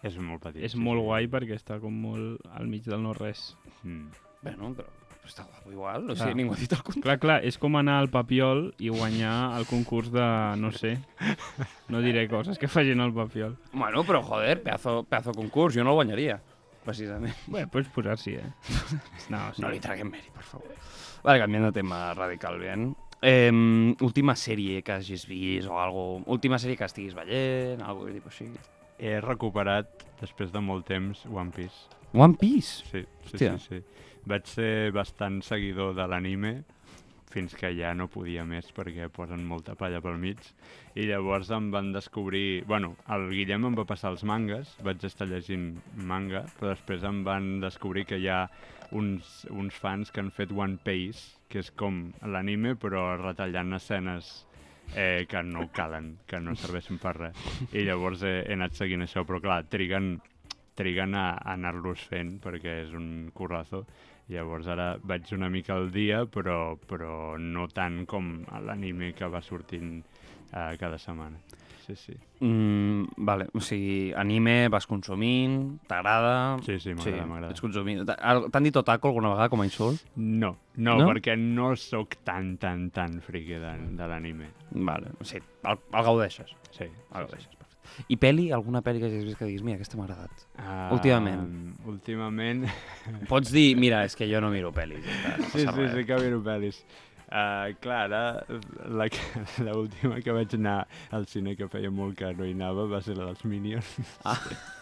[0.02, 0.64] És molt petit.
[0.66, 1.06] És sí, molt sí.
[1.06, 3.52] guai perquè està com molt al mig del no-res.
[3.84, 4.08] Mm.
[4.42, 4.88] Bueno, però
[5.28, 6.18] està guapo igual, o Clar.
[6.18, 7.04] sigui, ningú ha dit el contrari.
[7.06, 10.26] Clar, clar, és com anar al Papiol i guanyar el concurs de,
[10.58, 10.96] no sé,
[11.94, 13.54] no diré coses que facin al Papiol.
[13.72, 16.40] Bueno, però joder, pedazo, pedazo concurs, jo no el guanyaria,
[16.88, 17.38] precisament.
[17.54, 18.50] Bé, pots posar-s'hi, eh?
[19.34, 19.62] No, sí.
[19.62, 20.74] No li traguem mèrit, per favor.
[21.22, 22.90] Vale, canviant de tema radicalment.
[23.22, 23.52] Eh,
[24.02, 26.24] última sèrie que hagis vist o algo...
[26.26, 28.50] Última sèrie que estiguis veient, algo de tipus així.
[29.02, 31.90] He recuperat, després de molt temps, One Piece.
[32.14, 32.84] One Piece?
[32.90, 33.58] Sí, sí, Hòstia.
[33.58, 34.08] sí, sí.
[34.30, 36.60] Vaig ser bastant seguidor de l'anime
[37.32, 40.42] fins que ja no podia més perquè posen molta palla pel mig
[41.00, 42.64] i llavors em van descobrir...
[42.68, 47.24] Bueno, el Guillem em va passar els mangas, vaig estar llegint manga, però després em
[47.24, 48.44] van descobrir que hi ha
[48.92, 54.32] uns, uns fans que han fet One Piece, que és com l'anime però retallant escenes
[54.96, 57.48] eh, que no calen, que no serveixen per res.
[57.76, 60.14] I llavors he, he anat seguint això, però clar, triguen,
[60.80, 63.86] triguen a, a anar-los fent perquè és un currazo.
[64.32, 69.44] Llavors ara vaig una mica al dia, però, però no tant com l'anime que va
[69.44, 71.42] sortint eh, cada setmana.
[71.86, 72.14] Sí, sí.
[72.46, 76.60] Mm, vale, o sigui, anime vas consumint, t'agrada...
[76.66, 77.52] Sí, sí, m'agrada, m'agrada.
[77.56, 78.04] Ets consumint.
[78.08, 80.02] T'ha- T'han dit otaku alguna vegada com a insult?
[80.16, 81.08] No, no, No?
[81.10, 84.52] perquè no sóc tan, tan, tan friqui de, de l'anime.
[84.72, 86.54] Vale, o sigui, el, el gaudeixes.
[86.72, 87.58] Sí, El sí, gaudeixes, perfecte.
[88.08, 88.46] I pel·li?
[88.56, 90.46] Alguna pel·li que hagis vist que diguis, mira, aquesta m'ha agradat?
[90.56, 91.74] Uh, Últimament.
[91.92, 92.62] Últimament...
[93.28, 95.02] Pots dir, mira, és que jo no miro pel·lis.
[95.04, 95.96] Ja està, no sí, sí, res.
[95.98, 96.80] sí que miro pel·lis.
[97.32, 98.44] Uh, clar, ara
[98.92, 100.82] la que- l'última que vaig anar
[101.16, 103.98] al cine que feia molt que anava va ser la dels Minions.
[104.28, 104.36] Ah.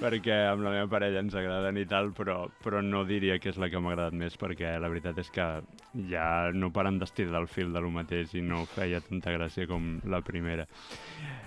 [0.00, 3.58] perquè amb la meva parella ens agraden i tal, però, però no diria que és
[3.60, 5.46] la que m'ha agradat més perquè la veritat és que
[6.10, 9.96] ja no paren d'estirar el fil de lo mateix i no feia tanta gràcia com
[10.04, 10.66] la primera.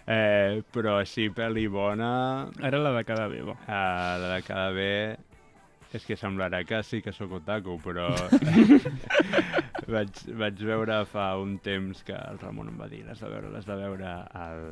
[0.05, 3.55] Eh, però sí, pel·li bona, Ara la de cada bebo.
[3.67, 4.93] Uh, la de cada bé
[5.93, 8.07] és que semblarà que sí que sóc otaku, però
[9.93, 13.51] vaig, vaig veure fa un temps que el Ramon em va dir l'has de veure,
[13.53, 14.63] l'has de veure al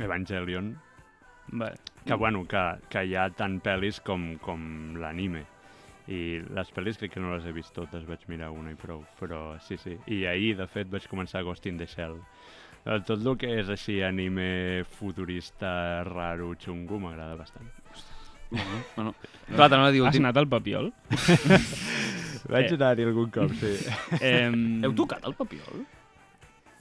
[0.00, 0.74] Evangelion,
[1.52, 1.76] Vale.
[2.06, 4.62] que bueno, que, que hi ha tant pel·lis com, com
[5.00, 5.42] l'anime.
[6.10, 9.02] I les pel·lis crec que no les he vist totes, vaig mirar una i prou,
[9.18, 9.96] però sí, sí.
[10.10, 12.16] I ahir, de fet, vaig començar Ghost in the Shell.
[12.86, 14.48] Eh, Tot el que és així anime
[14.96, 17.68] futurista, raro, xungo, m'agrada bastant.
[18.50, 19.14] Bueno, bueno.
[19.54, 20.24] Clar, t'anava a dir Has últim...
[20.26, 20.92] anat al Papiol?
[22.50, 22.74] Vaig Eh.
[22.74, 23.72] anar-hi algun cop, sí.
[24.20, 24.50] Eh,
[24.84, 25.82] Heu tocat el papiol?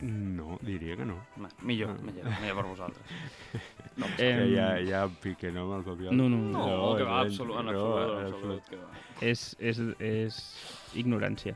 [0.02, 1.18] No, diria que no.
[1.36, 3.04] Va, millor, millor, millor per vosaltres.
[4.00, 4.30] eh, Que
[4.64, 6.16] ha, hi ha pique, no, amb el papiol?
[6.16, 8.62] No, no, No, No, que va, és- absolut, en no, absolut, en en absolut.
[8.62, 9.28] absolut, que va.
[9.28, 10.38] és, és, és
[10.96, 11.54] ignorància.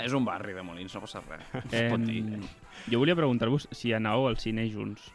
[0.00, 1.44] És un barri de Molins, no passa res.
[1.66, 2.24] Es Eh, pot dir.
[2.90, 5.12] jo volia preguntar-vos si anàveu al cine junts.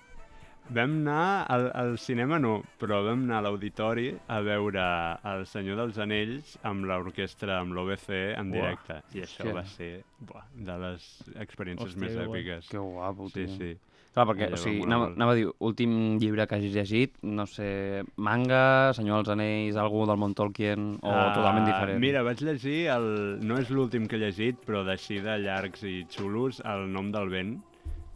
[0.69, 4.83] Vam anar al, al cinema, no, però vam anar a l'auditori a veure
[5.31, 8.99] El Senyor dels Anells amb l'orquestra, amb l'OBC en Uah, directe.
[9.17, 9.55] I això hòstia.
[9.57, 11.07] va ser buah, de les
[11.41, 12.69] experiències Hòstia, més èpiques.
[12.69, 13.55] Que guapo, Sí, tio.
[13.57, 13.71] sí.
[14.13, 18.03] Clar, perquè, o sigui, anava, anava a dir, últim llibre que hagis llegit, no sé,
[18.17, 21.99] manga, Senyor dels Anells, algú del món Tolkien, o Ah, totalment diferent?
[22.01, 23.37] Mira, vaig llegir, el...
[23.41, 27.29] no és l'últim que he llegit, però d'així de llargs i xulos, El nom del
[27.29, 27.55] vent,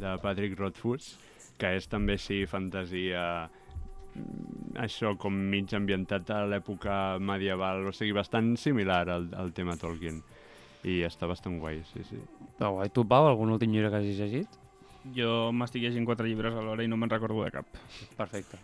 [0.02, 1.16] de Patrick Rothfuss,
[1.58, 3.24] que és també així fantasia
[4.16, 9.78] mm, això com mig ambientat a l'època medieval, o sigui, bastant similar al, al tema
[9.78, 10.22] Tolkien.
[10.84, 12.18] I està bastant guai, sí, sí.
[12.58, 12.90] Però guai.
[12.92, 14.60] Tu, Pau, algun últim llibre que hagis llegit?
[15.16, 17.66] Jo m'estic llegint quatre llibres alhora i no me'n recordo de cap.
[18.18, 18.60] Perfecte.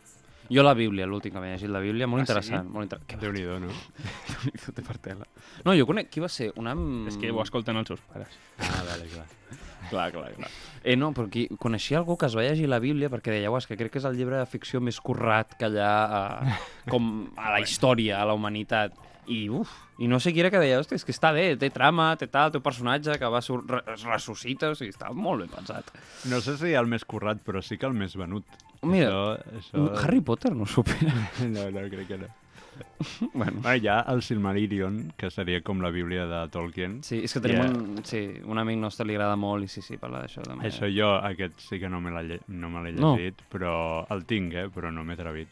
[0.49, 2.31] Jo la Bíblia, l'últim que m'he llegit, la Bíblia, molt Ah, sí?
[2.31, 2.69] interessant.
[2.73, 2.99] Molt inter...
[3.07, 3.69] Que Déu-n'hi-do, no?
[4.33, 5.27] bonic té per tela.
[5.63, 6.49] No, jo conec, qui va ser?
[6.57, 6.73] Una...
[7.11, 8.35] És que ho escolten els seus pares.
[8.57, 9.27] Ah, vale, clar.
[9.89, 10.49] Clar, clar, clar.
[10.83, 11.47] Eh, no, però qui...
[11.59, 13.99] coneixia algú que es va llegir la Bíblia perquè deia, "Uau, és que crec que
[13.99, 16.57] és el llibre de ficció més currat que hi ha a,
[16.89, 18.93] com a la història, a la humanitat.
[19.29, 19.69] I, uf,
[20.01, 22.25] i no sé qui era que deia, hòstia, és que està bé, té trama, té
[22.25, 25.51] tal, té un personatge que va sur re es ressuscita, o sigui, està molt ben
[25.53, 25.91] pensat.
[26.31, 28.43] No sé si el més currat, però sí que el més venut.
[28.81, 29.85] Mira, Això, això...
[30.01, 31.13] Harry Potter no supera.
[31.53, 32.31] No, no, crec que no.
[33.33, 33.61] bueno.
[33.63, 36.99] Ah, hi ha el Silmarillion, que seria com la Bíblia de Tolkien.
[37.03, 37.69] Sí, és que tenim Yeah.
[37.71, 40.43] un, sí, un amic nostre li agrada molt i sí, sí, parla d'això.
[40.63, 43.15] Això jo, aquest sí que no me l'he no me l'he No.
[43.15, 44.67] llegit, però el tinc, eh?
[44.73, 45.47] però no m'he atrevit.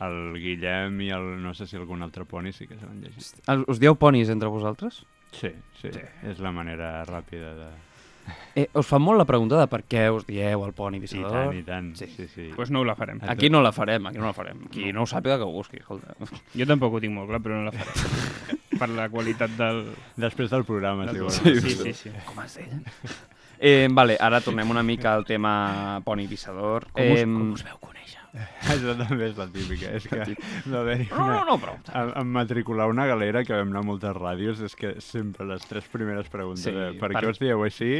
[0.00, 3.40] El Guillem i el, no sé si algun altre poni sí que se l'han llegit.
[3.68, 5.02] Us dieu ponis entre vosaltres?
[5.32, 7.68] Sí, sí, sí, és la manera ràpida de...
[8.54, 11.32] Eh, us fan molt la pregunta de per què us dieu el poni I vissador?
[11.32, 12.06] tant, i tant, Sí.
[12.06, 12.28] sí, sí.
[12.34, 12.48] sí.
[12.56, 13.20] Pues no la farem.
[13.28, 14.66] Aquí no la farem, aquí no la farem.
[14.72, 16.14] Qui no ho sàpiga que ho busqui, escolta.
[16.54, 18.58] Jo tampoc ho tinc molt clar, però no la farem.
[18.80, 19.84] per la qualitat del...
[20.16, 21.22] Després del programa, si del...
[21.26, 21.40] vols.
[21.44, 22.12] Sí, sí, sí.
[22.26, 22.80] Com es deia?
[23.60, 26.86] Eh, vale, ara tornem una mica al tema poni vissador.
[26.94, 28.19] Com us, eh, com us veu conèixer?
[28.70, 29.90] Això també és la típica.
[29.98, 30.20] És que
[30.70, 31.34] va haver-hi No, una...
[31.40, 31.74] no, no, però...
[31.98, 35.64] En, en matricular una galera que vam anar a moltes ràdios és que sempre les
[35.66, 37.90] tres primeres preguntes Sí, sí, per, per- què us dieu així,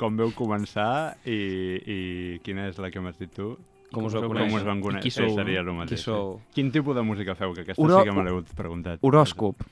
[0.00, 1.38] com veu començar i,
[1.78, 1.98] i
[2.46, 3.52] quina és la que m'has dit tu?
[3.94, 4.58] Com us com conèixer?
[4.58, 5.06] us van conèixer?
[5.06, 5.70] qui sou, seria no?
[5.72, 6.02] el mateix.
[6.02, 6.34] Qui sou?
[6.52, 7.54] Quin tipus de música feu?
[7.56, 8.98] Que aquesta Horò- sí que me l'heu preguntat.
[9.00, 9.62] Horòscop.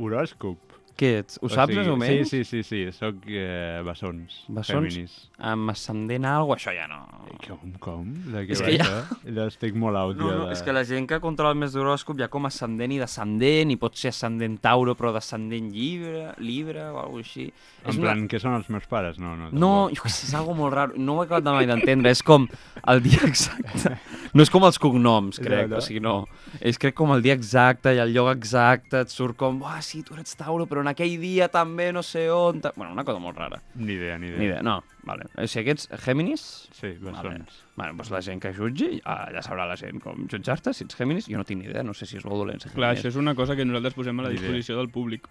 [0.00, 0.69] Horòscop.
[1.00, 1.38] Què ets?
[1.40, 2.28] Ho saps més o menys?
[2.28, 2.92] Sí, sí, sí, sí.
[2.92, 4.42] Soc eh, bessons.
[4.52, 4.90] Bessons?
[4.92, 5.14] Feminis.
[5.50, 6.98] Amb ascendent a alguna això ja no...
[7.46, 8.10] Com, com?
[8.34, 9.46] De què És va que ja- això?
[9.50, 10.58] Estic molt out, No, no, de...
[10.58, 13.96] és que la gent que controla més d'horòscop ha com ascendent i descendent, i pot
[13.96, 17.46] ser ascendent Tauro però descendent llibre, libre o alguna així.
[17.88, 19.16] En plan, què són els meus pares?
[19.22, 19.48] No, no.
[19.56, 21.00] No, jo sé, és algo molt raro.
[21.00, 22.12] No ho he acabat de mai d'entendre.
[22.12, 22.44] És com
[22.92, 23.96] el dia exacte.
[24.36, 25.64] No és com els cognoms, crec.
[25.70, 25.80] No, no.
[25.80, 26.14] O sigui, no.
[26.60, 29.00] És crec com el dia exacte i el lloc exacte.
[29.06, 32.26] Et surt com, ah, sí, tu eres Tauro, però en aquell dia també no sé
[32.34, 32.60] on...
[32.60, 32.72] ta-".
[32.76, 33.60] Bueno, una cosa molt rara.
[33.78, 34.38] Ni idea, ni idea.
[34.38, 34.80] Ni idea, no.
[35.06, 35.24] Vale.
[35.38, 36.42] O sigui, aquests Géminis...
[36.76, 37.60] Sí, bessons.
[37.80, 40.98] Vale, doncs la gent que jutgi, ja, ja sabrà la gent com jutjar-te, si ets
[40.98, 41.28] Géminis.
[41.30, 42.98] Jo no tinc ni idea, no sé si és bo o dolent Clar, Géminis.
[43.00, 45.28] això és una cosa que nosaltres posem a la disposició del públic.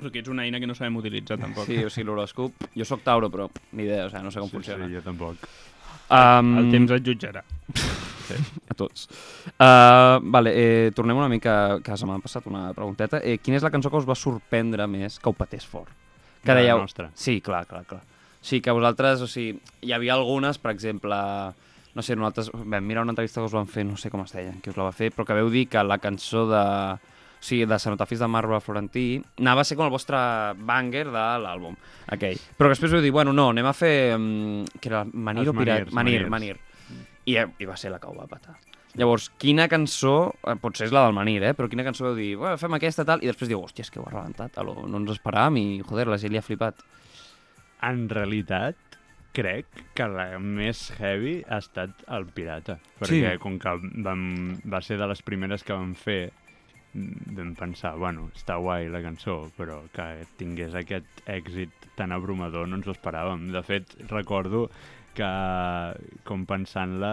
[0.00, 1.66] Perquè ets una eina que no sabem utilitzar, tampoc.
[1.68, 2.70] Sí, o sigui, l'horòscop...
[2.78, 4.86] Jo sóc Tauro, però ni idea, o sigui, no sé com Sí, funciona.
[4.88, 5.36] sí, jo tampoc.
[6.08, 7.44] Um, El temps et jutjarà.
[8.38, 9.08] a tots.
[9.56, 13.22] Uh, vale, eh, tornem una mica, que se m'ha passat una pregunteta.
[13.24, 15.90] Eh, quina és la cançó que us va sorprendre més que ho patés fort?
[16.44, 17.10] Que De la nostra.
[17.14, 18.00] Sí, clar, clar, clar.
[18.40, 21.16] Sí, que vosaltres, o sigui, hi havia algunes, per exemple,
[21.94, 24.32] no sé, nosaltres vam mirar una entrevista que us van fer, no sé com es
[24.32, 26.62] deia, qui us la va fer, però que veu dir que la cançó de,
[26.96, 29.04] o sigui, de Cenotafis de Marbre Florentí
[29.40, 30.16] anava a ser com el vostre
[30.56, 31.76] banger de l'àlbum,
[32.16, 32.40] aquell.
[32.56, 35.52] Però que després vau dir, bueno, no, anem a fer, um, que era Manir Els
[35.52, 35.92] o Pirat?
[35.92, 36.34] Manirs, Manir, Manirs.
[36.36, 36.69] Manir.
[37.30, 38.56] I, I va ser la que ho va patar.
[38.98, 41.52] Llavors, quina cançó, eh, potser és la del Manir, eh?
[41.54, 44.00] però quina cançó vau dir, bueno, fem aquesta tal, i després diu, hòstia, és que
[44.02, 46.82] ho ha rebentat, alo, no ens esperàvem i, joder, la gent li ha flipat.
[47.86, 48.76] En realitat,
[49.32, 52.80] crec que la més heavy ha estat el Pirata.
[52.98, 53.38] Perquè Sí.
[53.38, 54.24] com que vam,
[54.66, 56.32] va ser de les primeres que vam fer,
[56.92, 62.66] mm, vam pensar, bueno, està guai la cançó, però que tingués aquest èxit tan abrumador
[62.66, 63.52] no ens ho esperàvem.
[63.52, 64.68] De fet, recordo
[65.16, 65.30] que,
[66.28, 67.12] com pensant-la,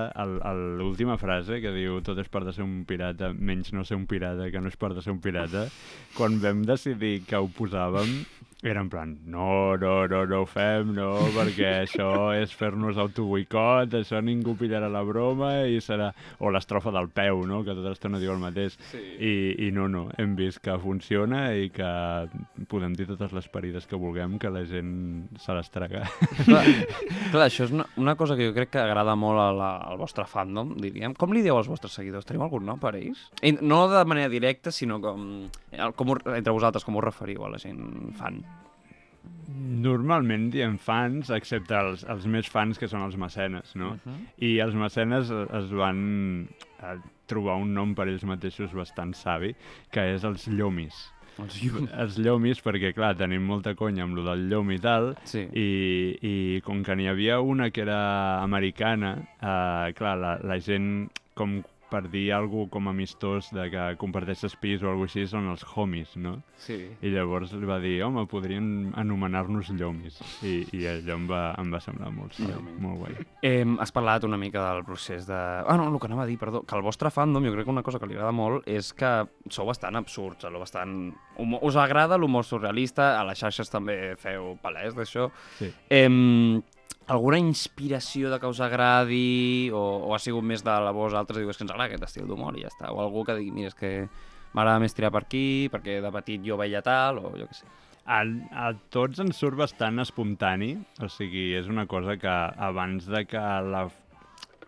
[0.80, 4.08] l'última frase que diu tot és part de ser un pirata, menys no ser un
[4.10, 5.68] pirata, que no és part de ser un pirata,
[6.18, 8.20] quan vam decidir que ho posàvem,
[8.64, 13.94] era en plan, no, no, no, no ho fem, no, perquè això és fer-nos autoboicot,
[14.00, 16.08] això ningú pillarà la broma i serà...
[16.42, 18.76] O l'estrofa del peu, no?, que tota l'estona diu el mateix.
[18.92, 19.00] Sí.
[19.22, 19.34] I,
[19.68, 21.88] I no, no, hem vist que funciona i que
[22.72, 24.92] podem dir totes les parides que vulguem, que la gent
[25.42, 26.04] se les traga.
[26.44, 26.64] Clar,
[27.32, 30.02] clar, això és una, una cosa que jo crec que agrada molt a la, al
[30.02, 31.14] vostre fandom, diríem.
[31.18, 32.26] Com li dieu als vostres seguidors?
[32.26, 33.28] Teniu algun nom per ells?
[33.46, 35.28] I no de manera directa, sinó com,
[35.72, 37.86] el- com entre vosaltres, com us referiu a la gent
[38.18, 38.42] fan?
[39.48, 43.94] Normalment diem fans, excepte els, els més fans, que són els mecenes, no?
[43.96, 44.18] Uh -huh.
[44.44, 46.48] I els mecenes es van
[46.84, 49.56] eh, trobar un nom per ells mateixos bastant savi,
[49.92, 51.14] que és els llomis.
[51.40, 51.62] Els
[52.02, 55.48] Els llomis, perquè, clar, tenim molta conya amb lo del llom i tal, Sí.
[55.54, 61.10] i, i com que n'hi havia una que era americana, eh, clar, la, la gent,
[61.36, 65.64] com per dir alguna com amistós de que comparteixes pis o alguna així, són els
[65.76, 66.38] homies, no?
[66.62, 66.78] sí.
[67.02, 70.20] I llavors li va dir, home, podrien anomenar-nos llomis.
[70.46, 72.78] I, I allò em va, em va semblar molt savi, Llomis.
[72.84, 73.28] molt guai.
[73.46, 75.38] Eh, has parlat una mica del procés de...
[75.38, 77.76] Ah, no, el que anava a dir, perdó, que el vostre fandom, jo crec que
[77.76, 79.12] una cosa que li agrada molt és que
[79.54, 80.98] sou bastant absurds, sou bastant...
[81.38, 81.62] Humor...
[81.68, 85.30] Us agrada l'humor surrealista, a les xarxes també feu palès d'això.
[85.60, 85.70] Sí.
[85.94, 86.10] Eh,
[87.08, 91.52] alguna inspiració de que us agradi o, o ha sigut més de la vosaltres, diu,
[91.52, 93.72] és que ens agrada aquest estil d'humor i ja està, o algú que digui, mira,
[93.72, 93.92] és que
[94.54, 97.70] m'agrada més tirar per aquí, perquè de petit jo veia tal, o jo què sé.
[98.08, 98.22] A,
[98.56, 100.74] a tots ens surt bastant espontani,
[101.04, 102.36] o sigui, és una cosa que
[102.70, 103.88] abans de que la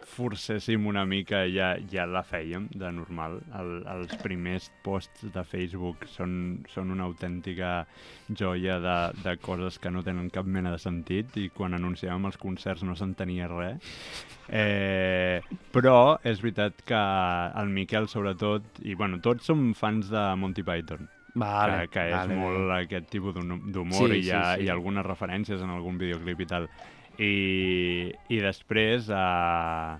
[0.10, 3.38] forcéssim una mica ja, ja la fèiem de normal.
[3.60, 6.34] El, els primers posts de Facebook són,
[6.74, 7.86] són una autèntica
[8.30, 12.38] joia de, de coses que no tenen cap mena de sentit i quan anunciàvem els
[12.42, 13.94] concerts no s'entenia res.
[14.50, 15.42] Eh,
[15.72, 17.00] però és veritat que
[17.62, 21.06] el Miquel sobretot, i bueno, tots som fans de Monty Python
[21.40, 24.64] Vale, que, que és vale, molt aquest tipus d'hum- d'humor Sí, i hi ha, sí,
[24.64, 24.66] sí.
[24.66, 26.66] hi ha algunes referències en algun videoclip i tal.
[27.20, 29.98] I, i després eh,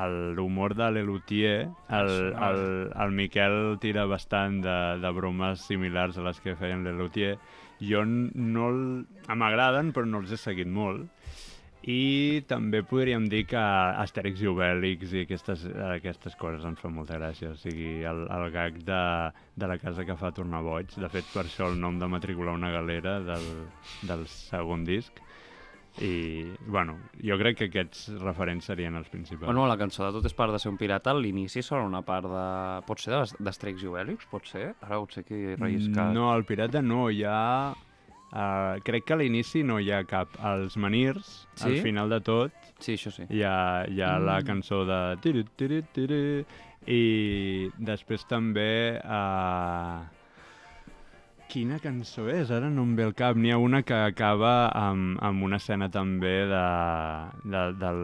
[0.00, 2.12] el- l'humor de l'Elutier, el,
[2.48, 2.62] el,
[2.94, 7.36] el Miquel tira bastant de, de bromes similars a les que feien l'Elutier.
[7.84, 8.70] Jo no...
[9.28, 11.04] M'agraden, però no els he seguit molt.
[11.88, 13.60] I també podríem dir que
[14.02, 15.62] Astèrix i Obèlix i aquestes,
[15.94, 17.52] aquestes coses ens fan molta gràcia.
[17.54, 18.98] O sigui, el, el gag de,
[19.56, 20.90] de la casa que fa tornar boig.
[20.98, 23.46] De fet, per això el nom de matricular una galera del,
[24.10, 25.22] del segon disc.
[26.04, 29.46] I, bueno, jo crec que aquests referents serien els principals.
[29.48, 32.02] Bueno, la cançó de Tot és part de ser un pirata, a l'inici sona una
[32.06, 32.44] part de...
[32.86, 34.28] Pot ser d'Asterix i Obèlix?
[34.30, 34.70] Pot ser?
[34.86, 36.12] Ara potser que he relliscat.
[36.14, 37.74] No, el pirata no, hi ha...
[38.28, 40.34] Uh, crec que a l'inici no hi ha cap.
[40.44, 41.70] Els manirs, Sí?
[41.70, 43.24] al final de tot, Sí, això sí.
[43.30, 44.26] hi ha, hi ha mm.
[44.28, 45.00] la cançó de...
[45.24, 46.22] Tiri, tiri, tiri,
[46.88, 49.00] I després també...
[49.02, 50.17] Uh,
[51.48, 52.50] quina cançó és?
[52.54, 53.36] Ara no em ve el cap.
[53.40, 56.62] N'hi ha una que acaba amb, amb una escena també de,
[57.44, 58.00] de, del,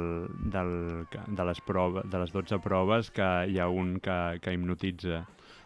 [0.55, 0.72] del,
[1.12, 5.24] de, les proves, de les 12 proves que hi ha un que, que hipnotitza.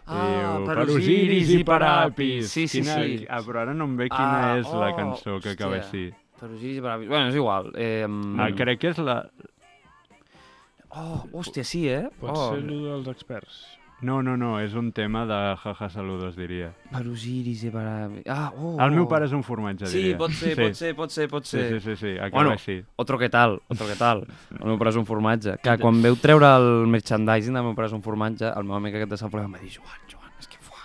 [0.08, 2.46] Ah, Diu, per per Osiris i per Apis.
[2.52, 3.26] Sí, sí, quina, sí.
[3.28, 6.08] Ah, però ara no em ve quina Ah, és la oh, cançó que acaba hòstia.
[6.08, 6.36] així.
[6.40, 7.08] Per Osiris i per Apis.
[7.12, 7.72] Bueno, és igual.
[7.76, 8.06] Eh,
[8.40, 9.18] Ah, crec que és la...
[10.96, 12.06] Oh, hòstia, sí, eh?
[12.20, 12.46] Pot oh.
[12.54, 13.58] ser allò dels experts.
[14.00, 16.68] No, no, no, és un tema de jaja saludos, diria.
[16.92, 17.82] Per Osiris i per.
[18.30, 18.76] Ah, oh.
[18.84, 20.18] El meu pare és un formatge, Sí, diria.
[20.20, 21.80] pot ser, pot ser, pot ser, pot Sí, ser.
[21.80, 22.76] sí, sí, sí, acaba Bueno, així.
[22.94, 24.22] Otro que tal, otro que tal.
[24.60, 25.56] El meu pare és un formatge.
[25.62, 28.94] Que quan veu treure el merchandising del meu pare és un formatge, el meu amic
[29.00, 30.78] aquest de Sant em va dir Joan, Joan, és que, fuà,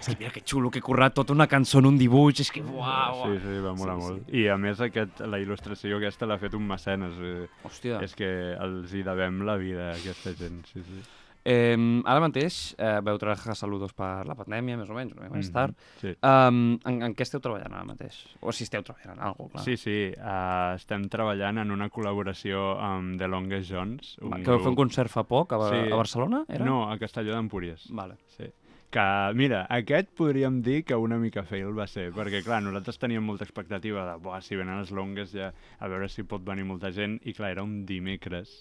[0.00, 2.50] és que mira que xulo que he currat tota una cançó en un dibuix, és
[2.50, 4.32] que fuà, Sí, sí, va molar Sí, molt.
[4.32, 7.12] I a més aquest, la il·lustració aquesta l'ha fet un mecenes.
[7.20, 8.00] Eh, Hòstia.
[8.02, 11.02] és que els hi devem la vida a aquesta gent, sí, sí.
[11.44, 11.76] Eh,
[12.08, 15.50] ara mateix eh, veu treure saludos per la pandèmia, més o menys, una mica més
[15.52, 15.76] tard.
[16.00, 16.14] Sí.
[16.24, 18.16] Um, en, en què esteu treballant ara mateix?
[18.40, 19.64] O si esteu treballant en alguna cosa, clar.
[19.66, 24.16] Sí, sí, uh, estem treballant en una col·laboració amb The Longest Jones.
[24.24, 25.84] Va, Que vau fer un concert fa poc a, Sí.
[25.92, 26.64] a Barcelona, era?
[26.64, 27.90] No, a Castelló d'Empúries.
[27.92, 28.16] Vale.
[28.38, 28.48] Sí.
[28.94, 33.24] Que, mira, aquest podríem dir que una mica fail va ser, perquè, clar, nosaltres teníem
[33.26, 35.48] molta expectativa de, buah, si venen els longues ja,
[35.80, 38.60] a veure si pot venir molta gent, i clar, era un dimecres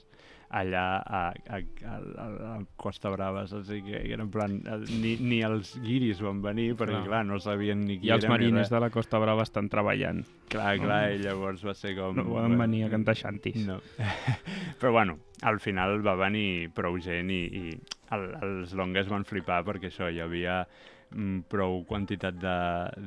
[0.54, 3.72] allà a, a, a, a, a Costa Brava, saps?
[3.74, 7.10] I que era en plan, eh, ni, ni els guiris van venir, perquè, Clar.
[7.10, 10.22] clar, no sabien ni qui I els marines de la Costa Brava estan treballant.
[10.54, 12.16] Clar, clar, i llavors va ser com...
[12.20, 13.58] No poden venir a cantar xantis.
[13.66, 13.80] No.
[14.80, 17.64] Però bueno, al final va venir prou gent i, i
[18.14, 20.62] el, els longues van flipar perquè això, hi havia
[21.49, 22.57] prou quantitat de,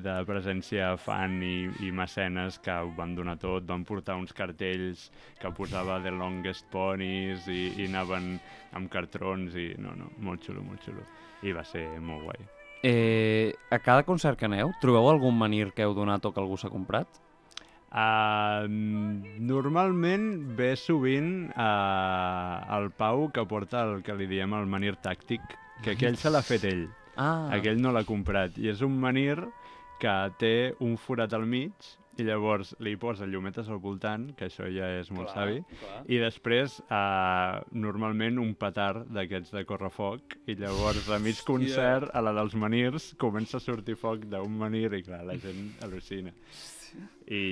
[0.05, 5.09] de presència fan i, i mecenes que ho van donar tot, van portar uns cartells
[5.41, 8.37] que posava The Longest Ponies i, i anaven
[8.77, 11.05] amb cartrons i no, no, molt xulo, molt xulo.
[11.43, 12.47] I va ser molt guai.
[12.87, 16.59] Eh, a cada concert que aneu, trobeu algun menir que heu donat o que algú
[16.61, 17.23] s'ha comprat?
[17.87, 18.67] Uh,
[19.41, 20.27] normalment
[20.59, 25.41] ve sovint uh, el Pau que porta el que li diem el menir tàctic,
[25.83, 26.85] que aquell se l'ha fet ell.
[27.17, 28.59] Ah, Aquell no l'ha comprat.
[28.61, 29.39] I és un menir
[30.01, 34.69] que té un forat al mig i llavors li posa llumetes al voltant, que això
[34.73, 35.99] ja és molt savi, clar.
[36.09, 42.23] i després, uh, normalment, un petard d'aquests de correfoc, i llavors, a mig concert, a
[42.25, 46.33] la dels menirs, comença a sortir foc d'un menir, i clar, la gent al·lucina.
[47.29, 47.43] I,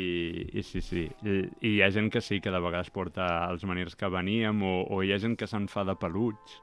[0.57, 1.05] I sí, sí.
[1.27, 4.63] I, I hi ha gent que sí, que de vegades porta els menirs que veníem,
[4.65, 6.57] o, o hi ha gent que se'n fa de peluig,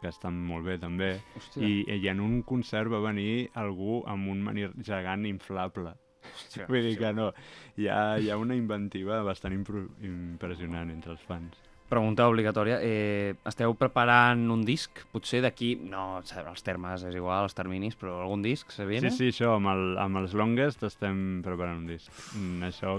[0.00, 1.14] que estan molt bé també.
[1.38, 1.62] Hòstia.
[1.64, 5.94] I, I en un concert va venir algú amb un menir gegant inflable.
[6.28, 7.30] Hòstia, Vull dir que no,
[7.78, 11.64] hi ha, hi ha una inventiva bastant impressionant entre els fans.
[11.88, 12.82] Pregunta obligatòria.
[12.84, 15.06] Eh, esteu preparant un disc?
[15.08, 19.08] Potser d'aquí, no, els termes és igual, els terminis, però algun disc se viene?
[19.08, 22.12] Sí, sí, això, amb, el, amb els longest estem preparant un disc.
[22.36, 22.98] Mm, això,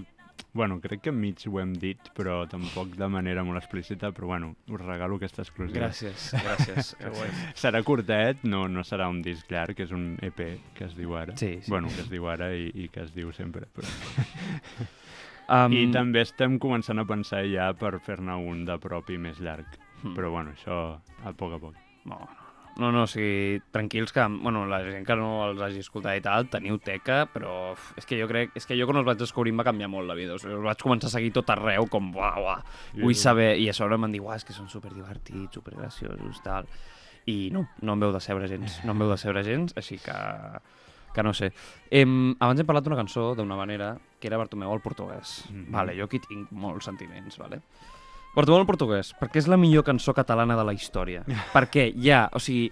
[0.53, 4.53] bueno, crec que mig ho hem dit, però tampoc de manera molt explícita, però bueno,
[4.67, 5.87] us regalo aquesta exclusiva.
[5.87, 6.93] Gràcies, gràcies.
[7.03, 7.29] guai.
[7.57, 10.45] Serà curtet, no, no serà un disc llarg, que és un EP
[10.77, 11.37] que es diu ara.
[11.37, 11.71] Sí, sí.
[11.71, 13.67] Bueno, que es diu ara i, i que es diu sempre.
[13.75, 13.89] Però...
[15.49, 19.65] Um, I també estem començant a pensar ja per fer-ne un de propi més llarg.
[20.03, 20.13] Hmm.
[20.13, 20.75] Però bueno, això
[21.25, 21.79] a poc a poc.
[22.05, 22.19] No,
[22.79, 26.23] no, no, o sigui, tranquils que, bueno, la gent que no els hagi escoltat i
[26.25, 29.19] tal, teniu teca, però uf, és que jo crec, és que jo quan els vaig
[29.19, 31.51] descobrir em va canviar molt la vida, o sigui, els vaig començar a seguir tot
[31.53, 32.59] arreu, com, uah, uah,
[33.01, 36.69] vull saber, i a sobre m'han dit, uah, és que són superdivertits, supergraciosos, tal,
[37.29, 39.99] i no, no em veu de sebre gens, no em veu de sebre gens, així
[40.01, 40.17] que,
[41.13, 41.51] que no sé.
[41.91, 45.43] Em, abans hem parlat d'una cançó, d'una manera, que era Bartomeu al portuguès.
[45.51, 45.71] Mhm.
[45.75, 47.61] Vale, jo aquí tinc molts sentiments, vale?
[48.35, 51.23] Bartomeu al portuguès, perquè és la millor cançó catalana de la història.
[51.55, 52.69] perquè ja, o sigui,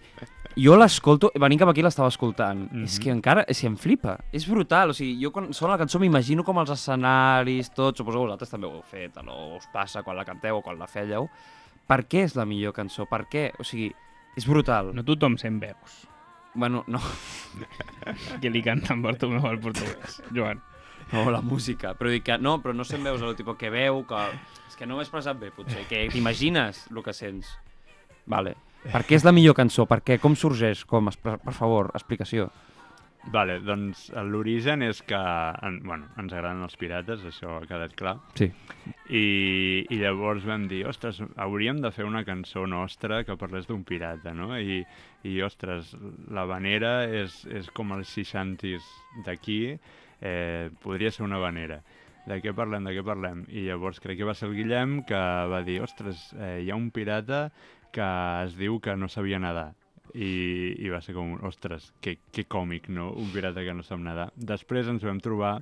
[0.57, 2.83] jo l'escolto, venint cap aquí l'estava escoltant, Mhm.
[2.85, 5.79] és que encara, és que em flipa, és brutal, o sigui, jo quan sona la
[5.81, 9.67] cançó m'imagino com els escenaris, tot, suposo que vosaltres també ho heu fet, no us
[9.73, 11.27] passa quan la canteu o quan la fèieu.
[11.87, 13.05] Per què és la millor cançó?
[13.07, 13.51] Per què?
[13.59, 13.91] O sigui,
[14.37, 14.93] és brutal.
[14.93, 16.05] No tothom sent veus.
[16.53, 16.99] Bueno, no,
[18.41, 20.21] Que li canten Bartomeu al portuguès.
[20.35, 20.61] Joan.
[21.13, 24.03] No, la música, però dic que no, però no se'n veus el tipus que veu,
[24.07, 24.23] que...
[24.67, 27.53] És que no m'he expressat bé, potser, que t'imagines el que sents.
[28.27, 28.57] Vale.
[28.87, 29.87] Per què és la millor cançó?
[29.89, 30.19] Per què?
[30.21, 30.83] Com sorgeix?
[30.87, 31.09] Com?
[31.23, 32.49] Per, per favor, explicació.
[33.27, 35.17] Vale, doncs l'origen és que
[35.67, 38.15] en, bueno, ens agraden els pirates, això ha quedat clar.
[38.39, 38.47] Sí.
[39.11, 39.23] I,
[39.91, 44.31] I llavors vam dir, ostres, hauríem de fer una cançó nostra que parlés d'un pirata,
[44.37, 44.53] no?
[44.55, 44.79] I,
[45.27, 45.91] i ostres,
[46.31, 48.87] la vanera és, és com els 60s
[49.25, 49.75] d'aquí,
[50.21, 51.81] eh, podria ser una vanera.
[52.27, 53.45] De què parlem, de què parlem?
[53.47, 55.19] I llavors crec que va ser el Guillem que
[55.51, 57.47] va dir, ostres, eh, hi ha un pirata
[57.95, 58.07] que
[58.43, 59.69] es diu que no sabia nedar
[60.13, 63.11] i, i va ser com, ostres, que, que còmic, no?
[63.15, 64.29] Un pirata que no sap nedar.
[64.35, 65.57] Després ens vam trobar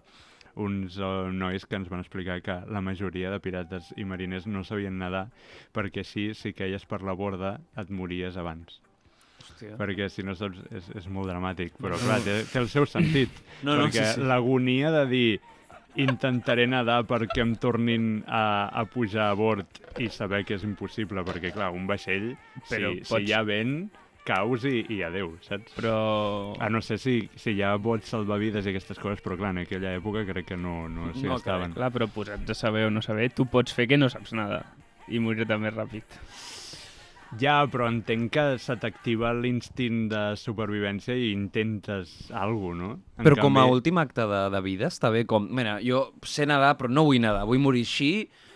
[0.55, 4.63] uns uh, nois que ens van explicar que la majoria de pirates i mariners no
[4.63, 5.27] sabien nedar
[5.75, 8.79] perquè així, si queies per la borda, et mories abans.
[9.45, 9.75] Hòstia.
[9.79, 13.29] Perquè si no saps, és, és molt dramàtic, però clar, té, té el seu sentit.
[13.65, 14.25] No, no, perquè sí, sí.
[14.27, 15.27] l'agonia de dir
[15.95, 21.23] intentaré nedar perquè em tornin a, a pujar a bord i saber que és impossible,
[21.23, 22.33] perquè clar, un vaixell,
[22.67, 23.77] Però si, pots- si hi ha vent,
[24.27, 25.71] caus i, i adeu, saps?
[25.77, 26.55] Però...
[26.59, 29.61] A no ser si, si hi ha bots salvavides i aquestes coses, però clar, en
[29.63, 31.77] aquella època crec que no, no s'hi No, gastaven.
[31.77, 34.63] Clar, però posats a saber o no saber, tu pots fer que no saps nada
[35.07, 36.17] i morir-te més ràpid.
[37.39, 42.91] Ja, però entenc que se t'activa l'instint de supervivència i intentes alguna no?
[43.17, 45.47] En Però com a últim acte de, de vida està bé com...
[45.51, 47.43] Mira, jo sé nedar, però no vull nedar.
[47.49, 48.11] Vull morir així,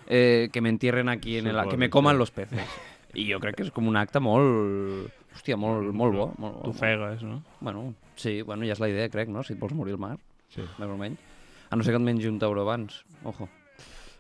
[0.07, 2.79] eh, que me entierren aquí, en el, que me coman los peces.
[3.17, 5.09] I jo crec que és com un acte molt...
[5.29, 6.25] Hòstia, molt, molt bo.
[6.41, 6.71] Molt, bo.
[6.71, 7.39] T'ofegues, no?
[7.61, 9.43] Bueno, sí, bueno, ja és la idea, crec, no?
[9.45, 10.17] Si et vols morir al mar,
[10.49, 10.63] Sí.
[10.79, 11.21] més o menys.
[11.69, 13.47] A no ser que et mengi un tauró abans, ojo.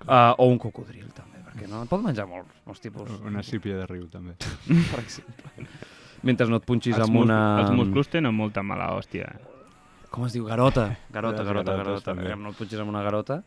[0.05, 1.83] Uh, o un cocodril, també, perquè no?
[1.83, 3.11] Et pot menjar molts, molts tipus.
[3.27, 4.33] Una sípia de riu, també.
[4.91, 5.67] per exemple.
[6.23, 7.37] Mentre no et punxis Els, amb una...
[7.61, 9.29] els musclos tenen molta mala hòstia.
[10.09, 10.47] Com es diu?
[10.49, 10.89] Garota.
[11.13, 12.01] Garota, garota, garota.
[12.11, 12.27] també.
[12.31, 13.43] Que no et punxis amb una garota.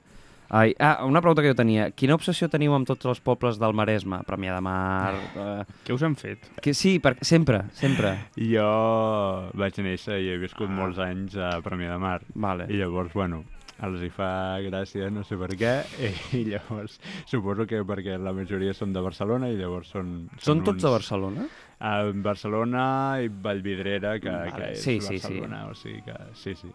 [0.53, 1.87] Ai, ah, una pregunta que jo tenia.
[1.97, 4.19] Quina obsessió teniu amb tots els pobles del Maresme?
[4.29, 5.15] Premià de Mar...
[5.17, 6.45] Eh, Què us han fet?
[6.61, 8.11] que sí, perquè sempre, sempre.
[8.37, 10.77] Jo vaig néixer i he viscut Ah.
[10.77, 12.19] molts anys a Premià de Mar.
[12.35, 12.67] Vale.
[12.69, 13.45] I llavors, bueno,
[13.83, 14.30] els hi fa
[14.62, 15.72] gràcia, no sé per què,
[16.39, 16.99] i llavors
[17.30, 20.12] suposo que perquè la majoria són de Barcelona i llavors són...
[20.39, 21.49] Són tots uns- de Barcelona?
[21.83, 22.85] A Barcelona
[23.24, 25.33] i Vallvidrera, que, Vale, que és sí, sí, sí.
[25.33, 26.70] Barcelona, o sigui que sí, sí.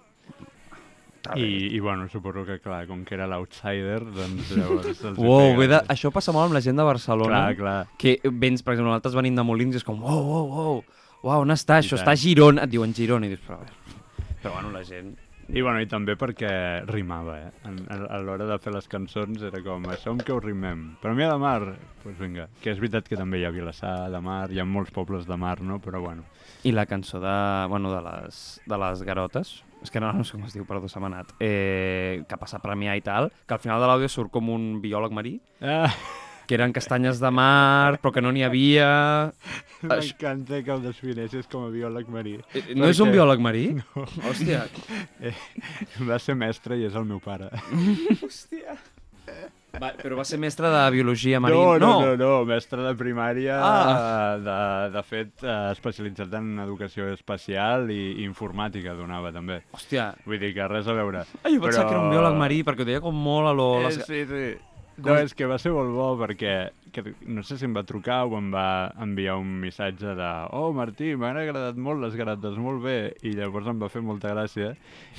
[1.36, 5.02] I, I, bueno, suposo que, clar, com que era l'outsider, doncs llavors...
[5.60, 5.80] ve de...
[5.92, 7.42] això passa molt amb la gent de Barcelona.
[7.50, 7.80] Clar, clar.
[8.00, 10.78] Que vens, per exemple, nosaltres venim de Molins i és com, uau, uau, uau,
[11.28, 11.82] uau, on està?
[11.82, 12.04] I Això tant.
[12.06, 12.64] està a Girona.
[12.64, 14.36] Et diuen Girona i dius, però a veure...
[14.44, 15.16] Però bueno, la gent...
[15.48, 16.50] I, bueno, i també perquè
[16.90, 17.52] rimava, eh?
[17.70, 20.98] En- A, a l'hora de fer les cançons era com, això amb què ho rimem?
[21.02, 21.62] Premià de Mar?
[21.70, 24.66] Doncs pues vinga, que és veritat que també hi ha Vilassar de Mar, hi ha
[24.68, 25.80] molts pobles de mar, no?
[25.80, 26.26] Però bueno,
[26.68, 27.38] I la cançó de,
[27.72, 30.90] bueno, de, les, de les garotes, és que no, no sé com es diu, perdó,
[30.92, 34.10] se m'ha anat, eh, que passa a premiar i tal, que al final de l'àudio
[34.12, 35.88] surt com un biòleg marí, Ah,
[36.48, 38.90] que eren castanyes de mar, però que no n'hi havia...
[39.88, 42.38] M'encanta que el definessis com a biòleg marí.
[42.56, 43.66] Eh, No és un Perquè- biòleg marí?
[43.96, 44.08] No.
[44.32, 44.64] Hòstia.
[46.08, 47.52] Va ser mestre i és el meu pare.
[49.78, 51.54] Va, però va ser mestre de biologia marí.
[51.54, 54.38] No, no, no, no, mestre de primària, Ah.
[54.42, 54.56] de,
[54.96, 59.60] de fet, eh, especialitzat en educació espacial i, i informàtica donava també.
[59.78, 60.08] Hòstia.
[60.26, 61.22] Vull dir que res a veure.
[61.44, 63.68] Ah, jo pensava que era un biòleg marí, perquè ho deia com molt a lo...
[63.84, 64.02] Eh, Les...
[64.08, 64.48] sí, sí.
[64.98, 66.54] No, és que va ser molt bo perquè
[66.94, 70.72] que, no sé si em va trucar o em va enviar un missatge de «Oh,
[70.74, 74.72] Martí, m'han agradat molt les garates, molt bé», i llavors em va fer molta gràcia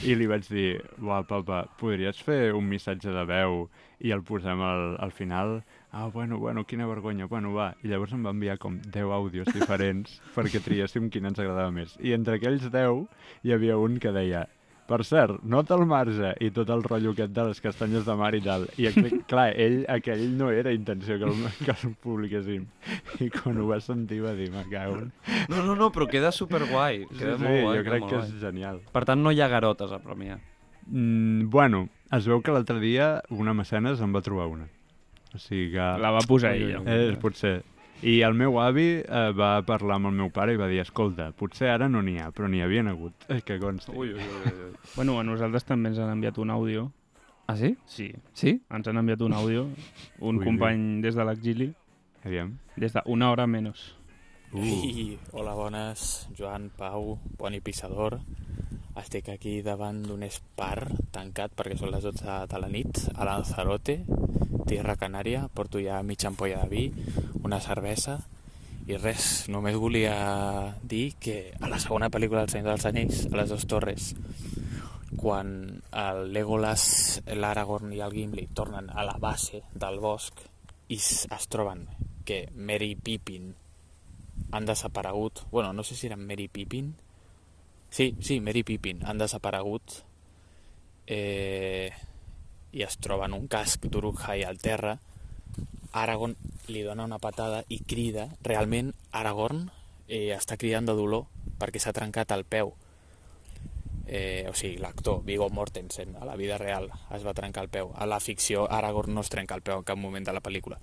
[0.03, 3.69] i li vaig dir «Uau, papa, podries fer un missatge de veu
[4.03, 5.61] i el posem al, al final?»
[5.93, 7.71] «Ah, bueno, bueno, quina vergonya, bueno, va».
[7.87, 11.95] I llavors em va enviar com 10 àudios diferents perquè triéssim quin ens agradava més.
[12.03, 13.07] I entre aquells 10
[13.47, 14.49] hi havia un que deia
[14.89, 18.31] per cert, nota el marge i tot el rotllo aquest de les castanyes de mar
[18.35, 18.65] i tal.
[18.81, 22.65] I aqu- clar, ell, aquell no era intenció que el, que el publiquéssim.
[23.21, 25.03] I quan ho va sentir va dir, me cago.
[25.53, 27.03] No, no, no, però queda superguai.
[27.11, 28.27] Sí, Queda sí, molt guai, jo crec que guai.
[28.33, 28.81] és genial.
[28.97, 30.41] Per tant, no hi ha garotes a premiar.
[30.89, 31.85] Mm, bueno,
[32.17, 34.69] es veu que l'altre dia una mecenes en va trobar una.
[35.35, 35.89] O sigui que...
[36.01, 36.81] La va posar ella.
[36.89, 37.59] Eh, potser.
[38.03, 41.33] I el meu avi eh, va parlar amb el meu pare i va dir, escolta,
[41.35, 43.27] potser ara no n'hi ha, però n'hi havia hagut.
[43.29, 43.91] Eh, que consti.
[43.91, 44.71] Ui, ui, ui, ui.
[44.97, 46.93] Bueno, a nosaltres també ens han enviat un àudio.
[47.49, 47.77] Ah, sí?
[47.87, 48.61] Sí, Sí?
[48.71, 49.67] ens han enviat un àudio.
[50.21, 51.73] Un Ui, company des de l'exili,
[52.25, 52.59] Aviam.
[52.77, 53.95] des d'una hora menys.
[54.53, 54.63] Uh.
[54.65, 56.29] Ei, hola, bones.
[56.39, 58.21] Joan, Pau, Boni Pissador.
[58.99, 64.01] Estic aquí davant d'un espar tancat perquè són les 12 de la nit a Lanzarote,
[64.67, 65.45] Tierra Canària.
[65.55, 67.15] Porto ja mitja ampolla de vi,
[67.47, 68.19] una cervesa
[68.89, 70.17] i res, només volia
[70.83, 74.13] dir que a la segona pel·lícula del Senyor dels Anells, a les dues torres,
[75.21, 75.51] quan
[76.03, 76.85] el Legolas,
[77.39, 80.41] l'Aragorn i el Gimli tornen a la base del bosc
[80.89, 81.85] i es troben
[82.25, 83.53] que Merry Pippin
[84.51, 86.95] han desaparegut, bueno, no sé si eren Merry Pippin
[87.91, 90.03] Sí, sí, Mary Pippin han desaparegut
[91.09, 91.91] eh,
[92.73, 94.99] i es troben un casc d'Uruk-hai al terra.
[95.97, 96.37] Aragorn
[96.69, 98.29] li dona una patada i crida.
[98.45, 99.65] Realment, Aragorn
[100.07, 101.25] eh, està cridant de dolor
[101.59, 102.75] perquè s'ha trencat el peu.
[104.09, 107.93] Eh, o sigui, l'actor Viggo Mortensen a la vida real es va trencar el peu.
[107.97, 110.79] A la ficció Aragorn no es trenca el peu en cap moment de la pel·lícula.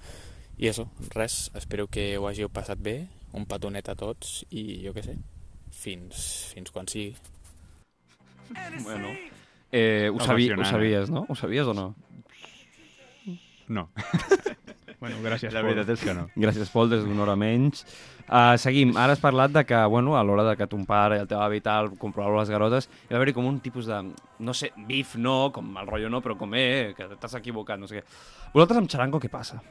[0.57, 2.99] I això, res, espero que ho hàgiu passat bé,
[3.35, 5.17] un petonet a tots i jo què sé,
[5.85, 6.25] fins,
[6.55, 7.13] fins quan sigui.
[8.83, 9.13] Bueno,
[9.71, 10.65] eh, ho, sabi, ho eh?
[10.69, 11.25] sabies, no?
[11.29, 11.93] Ho sabies o no?
[13.67, 13.89] No,
[15.05, 15.69] Bueno, gràcies, la Pol.
[15.69, 16.23] veritat és que no.
[16.33, 17.83] Gràcies, Pol, des d'una hora menys.
[18.25, 18.95] Uh, seguim.
[18.97, 21.43] Ara has parlat de que, bueno, a l'hora de que ton pare i el teu
[21.43, 23.99] avi tal comprovar les garotes, hi va haver-hi com un tipus de,
[24.39, 27.91] no sé, bif no, com el rotllo no, però com, eh, que t'has equivocat, no
[27.91, 28.05] sé què.
[28.55, 29.61] Vosaltres amb Charango què passa?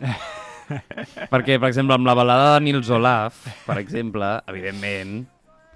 [1.35, 5.25] Perquè, per exemple, amb la balada de Nils Olaf, per exemple, evidentment,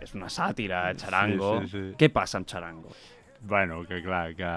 [0.08, 1.58] és una sàtira, Charango.
[1.60, 1.96] Sí, sí, sí.
[2.00, 2.94] Què passa amb Charango?
[3.48, 4.52] Bueno, que clar, que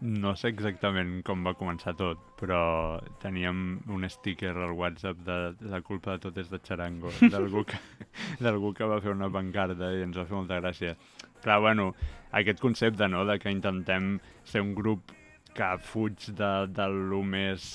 [0.00, 3.60] no sé exactament com va començar tot, però teníem
[3.94, 5.36] un sticker al WhatsApp de
[5.70, 7.78] la culpa de tot és de Charango, d'algú que,
[8.40, 10.96] que va fer una pancarta i ens va fer molta gràcia.
[11.44, 11.92] Clar, bueno,
[12.36, 15.14] aquest concepte, no?, de que intentem ser un grup
[15.54, 17.70] que fuig de, de lo més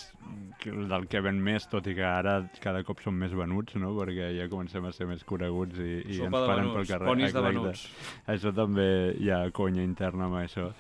[0.66, 3.92] del que ven més, tot i que ara cada cop som més venuts, no?
[3.98, 7.10] perquè ja comencem a ser més coneguts i, i ens paren pel carrer.
[7.12, 7.86] ponis de venuts.
[8.34, 8.88] Això també
[9.22, 10.72] hi ha conya interna amb això.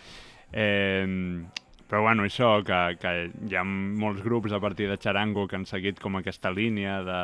[0.51, 1.05] Eh,
[1.89, 3.11] però bueno, això, que, que
[3.45, 7.19] hi ha molts grups a partir de Charango que han seguit com aquesta línia de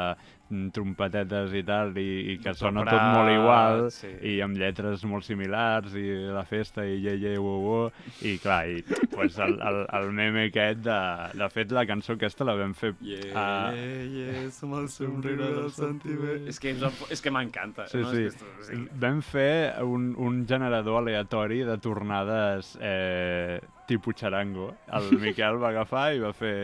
[0.51, 4.11] mm, trompetetes i tal, i, i que sona tot molt igual, sí.
[4.29, 7.79] i amb lletres molt similars, i la festa, i ye, ye, wo, wo,
[8.21, 8.85] i clar, i
[9.15, 10.99] pues, el, el, el meme aquest, de,
[11.41, 12.93] de fet, la cançó aquesta la vam fer...
[13.33, 13.47] a...
[13.73, 16.47] yeah, som el somriure del sentiment.
[16.51, 16.75] És que,
[17.09, 17.89] és, que m'encanta.
[17.89, 18.13] Sí, no?
[18.13, 18.27] sí.
[18.29, 18.81] És que, esto- sí.
[19.01, 23.57] Vam fer un, un generador aleatori de tornades eh,
[23.91, 24.71] tipus xarango.
[24.95, 26.55] El Miquel va agafar i va fer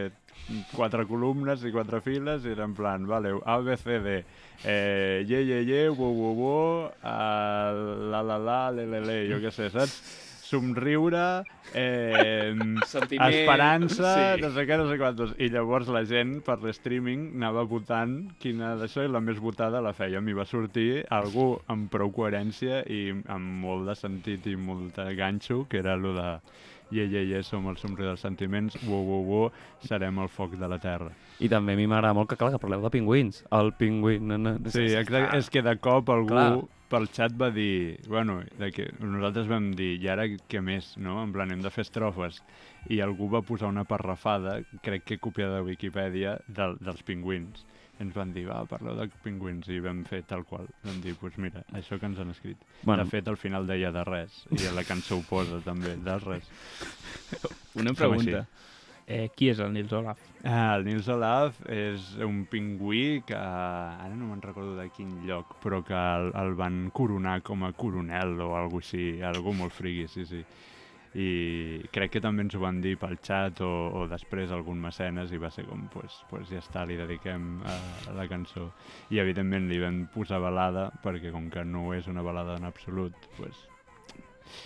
[0.75, 4.13] quatre columnes i quatre files i era en plan, vale, A, B, C, D,
[4.63, 9.41] eh, ye, ye, ye, wo, wo, wo, uh, la, la, la, le, le, le, jo
[9.43, 10.23] què sé, saps?
[10.47, 11.43] Somriure,
[11.75, 12.55] eh,
[12.87, 14.43] Sentiment, esperança, sí.
[14.45, 15.33] no sé què, no sé quantos.
[15.43, 19.91] I llavors la gent, per l'streaming, anava votant quina d'això i la més votada la
[19.97, 20.23] feia.
[20.23, 25.09] I va sortir algú amb prou coherència i amb molt de sentit i molt de
[25.19, 26.29] ganxo, que era el de
[26.89, 29.41] Ye, ye, ye, som el somriure dels sentiments, wo, wo, wo,
[29.83, 31.11] serem el foc de la terra.
[31.43, 33.43] I també a mi m'agrada molt que, clar, que parleu de pingüins.
[33.53, 34.21] El pingüí...
[34.23, 35.37] No, no, Sí, exacte.
[35.37, 36.47] És que de cop algú Clar.
[36.89, 37.99] pel xat va dir...
[38.07, 41.19] Bueno, de que nosaltres vam dir, i ara què més, no?
[41.25, 42.39] En plan, hem de fer estrofes.
[42.93, 47.65] I algú va posar una parrafada, crec que copiada de Wikipedia, del, dels pingüins.
[47.99, 50.69] Ens van dir, va, parleu de pingüins, i vam fer tal qual.
[50.85, 52.61] Vam dir, doncs pues mira, això que ens han escrit.
[52.83, 53.03] Bueno.
[53.03, 56.17] De fet, al final deia de res, i a la cançó ho posa també, de
[56.23, 56.51] res.
[57.75, 58.45] Una pregunta.
[59.07, 60.19] Eh, qui és el Nils Olaf?
[60.43, 65.53] Ah, el Nils Olaf és un pingüí que ara no me'n recordo de quin lloc,
[65.63, 70.09] però que el, el van coronar com a coronel o alguna així, algú molt frigui,
[70.11, 70.43] sí, sí.
[71.17, 75.31] I crec que també ens ho van dir pel xat o, o després algun mecenes
[75.33, 77.77] i va ser com, pues, pues ja està, li dediquem a,
[78.11, 78.67] a la cançó.
[79.09, 83.17] I evidentment li vam posar balada perquè com que no és una balada en absolut,
[83.39, 83.65] pues,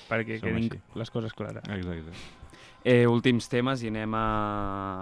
[0.09, 0.81] Perquè quedin així.
[0.99, 1.63] les coses clares.
[1.71, 2.11] exacte.
[2.83, 4.25] Eh, últims temes i anem a,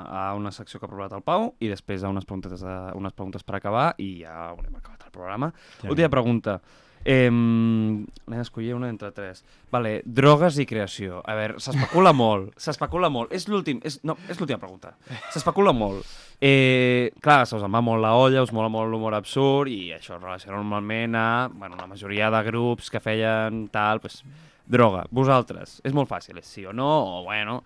[0.03, 3.15] a una secció que ha preparat el Pau i després a unes preguntes, a, unes
[3.15, 5.51] preguntes per acabar i ja haurem acabat el programa.
[5.81, 6.59] Ja Última pregunta.
[7.05, 9.43] Eh, anem a escollir una entre tres.
[9.71, 11.21] Vale, drogues i creació.
[11.25, 13.33] A veure, s'especula molt, s'especula molt.
[13.35, 14.95] És l'últim, és, no, és l'última pregunta.
[15.33, 16.05] S'especula molt.
[16.41, 19.91] Eh, clar, se us en va molt la olla, us mola molt l'humor absurd i
[19.95, 24.21] això es relaciona normalment a bueno, la majoria de grups que feien tal, pues,
[24.69, 25.05] droga.
[25.11, 26.89] Vosaltres, és molt fàcil, és sí o no,
[27.19, 27.59] o bueno,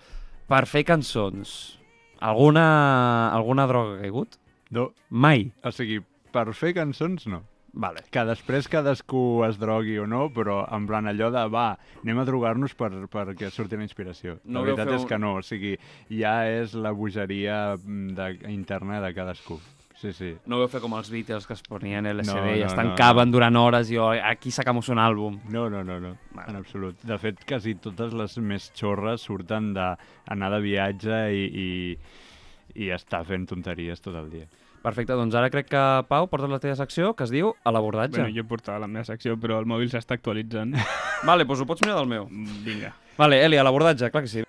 [0.49, 1.77] per fer cançons,
[2.23, 4.39] alguna, alguna droga ha caigut?
[4.73, 5.51] No, Mai.
[5.61, 5.99] o sigui,
[6.34, 7.43] per fer cançons no.
[7.74, 8.03] Vale.
[8.13, 11.71] que després cadascú es drogui o no, però en plan allò de, va,
[12.03, 14.38] anem a drogar-nos per, perquè surti la inspiració.
[14.45, 15.78] No la veritat és un- que no, o sigui,
[16.09, 19.59] ja és la bogeria mm, de, interna de cadascú.
[20.03, 20.34] Sí, sí.
[20.45, 22.82] No vau fer com els Beatles que es ponien LSD No, i no, es no,
[22.82, 25.39] tancaven durant hores i oh, aquí sacamos un àlbum.
[25.49, 26.49] No, no, no, no, Vale.
[26.51, 26.97] en absolut.
[27.07, 33.24] De fet, quasi totes les més xorres surten d'anar de viatge i, i, i estar
[33.26, 34.45] fent tonteries tot el dia.
[34.84, 38.19] Perfecte, doncs ara crec que, Pau, portes la teva secció que es diu A l'abordatge.
[38.19, 40.75] Bueno, jo portava la meva secció, però el mòbil s'està actualitzant.
[41.29, 42.27] Vale, doncs ho pots mirar del meu.
[42.29, 42.91] Mm, Vinga.
[43.17, 44.43] Vale, Eli, a l'abordatge, clar que sí.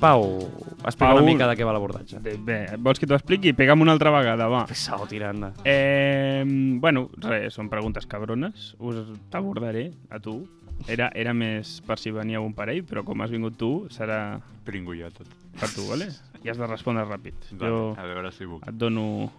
[0.00, 0.50] Pau,
[0.84, 2.18] Explica Pau- una mica de què va l'abordatge.
[2.44, 3.54] Bé, vols que t'ho expliqui?
[3.56, 4.64] Pega'm una altra vegada, va.
[4.68, 5.52] Pesado, tiranda.
[5.64, 8.74] Eh, bueno, res, són preguntes cabrones.
[8.78, 8.98] Us
[9.32, 10.42] t'abordaré a tu.
[10.90, 14.94] Era, era més per si veníeu un parell, però com has vingut tu, serà Pringo
[14.96, 15.28] jo tot.
[15.58, 16.10] per tu, vale?
[16.44, 17.34] I has de respondre ràpid.
[17.52, 18.66] Vale, Jo a veure si puc.
[18.68, 19.30] et dono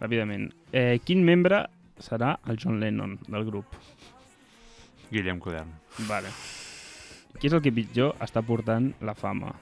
[0.00, 0.50] ràpidament.
[0.72, 1.66] Eh, quin membre
[1.98, 3.66] serà el John Lennon del grup?
[5.10, 5.68] Guillem Codern.
[6.08, 6.28] Vale.
[7.38, 9.52] Qui és el que pitjor està portant la fama?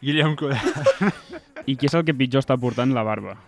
[0.00, 1.12] Guillem Codern.
[1.70, 3.36] I qui és el que pitjor està portant la barba?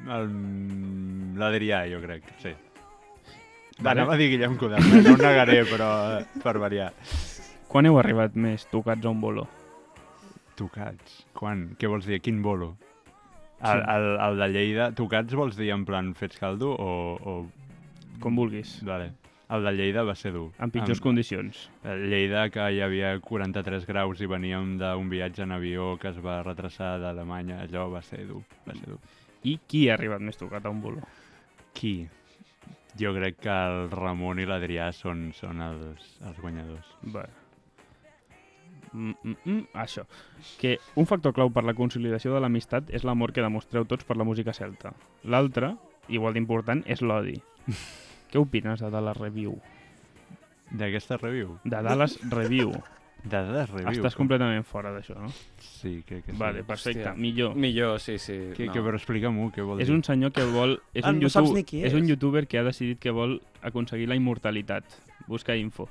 [0.00, 0.24] Uh...
[1.36, 2.54] L'Adrià, jo crec, sí.
[3.80, 4.00] Va, Vale.
[4.02, 5.02] anava a dir Guillem Codern, eh?
[5.06, 6.90] no ho negaré, però eh, per variar.
[7.70, 9.46] Quan heu arribat més tocats a un bolo?
[10.58, 11.22] Tocats?
[11.36, 11.70] Quan?
[11.80, 12.18] Què vols dir?
[12.20, 12.74] Quin bolo?
[13.64, 16.92] El, el, el de Lleida, tocats vols dir en plan fets caldo o...
[17.16, 17.34] o...
[18.20, 18.74] Com vulguis.
[18.84, 19.14] Vale.
[19.50, 20.50] El de Lleida va ser dur.
[20.60, 21.62] En pitjors Amb- condicions.
[21.88, 26.20] El Lleida, que hi havia 43 graus i veníem d'un viatge en avió que es
[26.22, 29.00] va retrasar d'Alemanya, allò va ser dur, va ser dur.
[29.48, 31.00] I qui ha arribat més tocat a un bolo?
[31.74, 31.94] Qui?
[32.98, 36.90] Jo crec que el Ramon i l'Adrià són, són els, els guanyadors.
[37.02, 37.30] Vale.
[38.92, 40.04] Mm, mm, mm, això.
[40.58, 44.16] Que un factor clau per la consolidació de l'amistat és l'amor que demostreu tots per
[44.18, 44.94] la música celta.
[45.22, 45.76] L'altre,
[46.08, 47.38] igual d'important, és l'odi.
[48.30, 49.58] Què opines de Dallas Review?
[50.70, 51.58] D'aquesta review?
[51.64, 52.74] De Dallas Review.
[53.24, 53.90] De Dallas Review?
[53.92, 55.28] Estàs com- completament fora d'això, no?
[55.58, 56.38] Sí, crec que sí.
[56.38, 57.02] Vale, perfecte.
[57.04, 57.14] Hòstia.
[57.16, 57.54] Millor.
[57.56, 58.36] Millor, sí, sí.
[58.56, 58.72] Que, no.
[58.72, 59.94] que, però explica-m'ho, què vol És dir?
[59.96, 60.78] un senyor que vol...
[60.94, 62.08] És, Ah, un no saps ni qui és un és.
[62.14, 64.84] youtuber que ha decidit que vol aconseguir la immortalitat.
[65.28, 65.88] Busca info.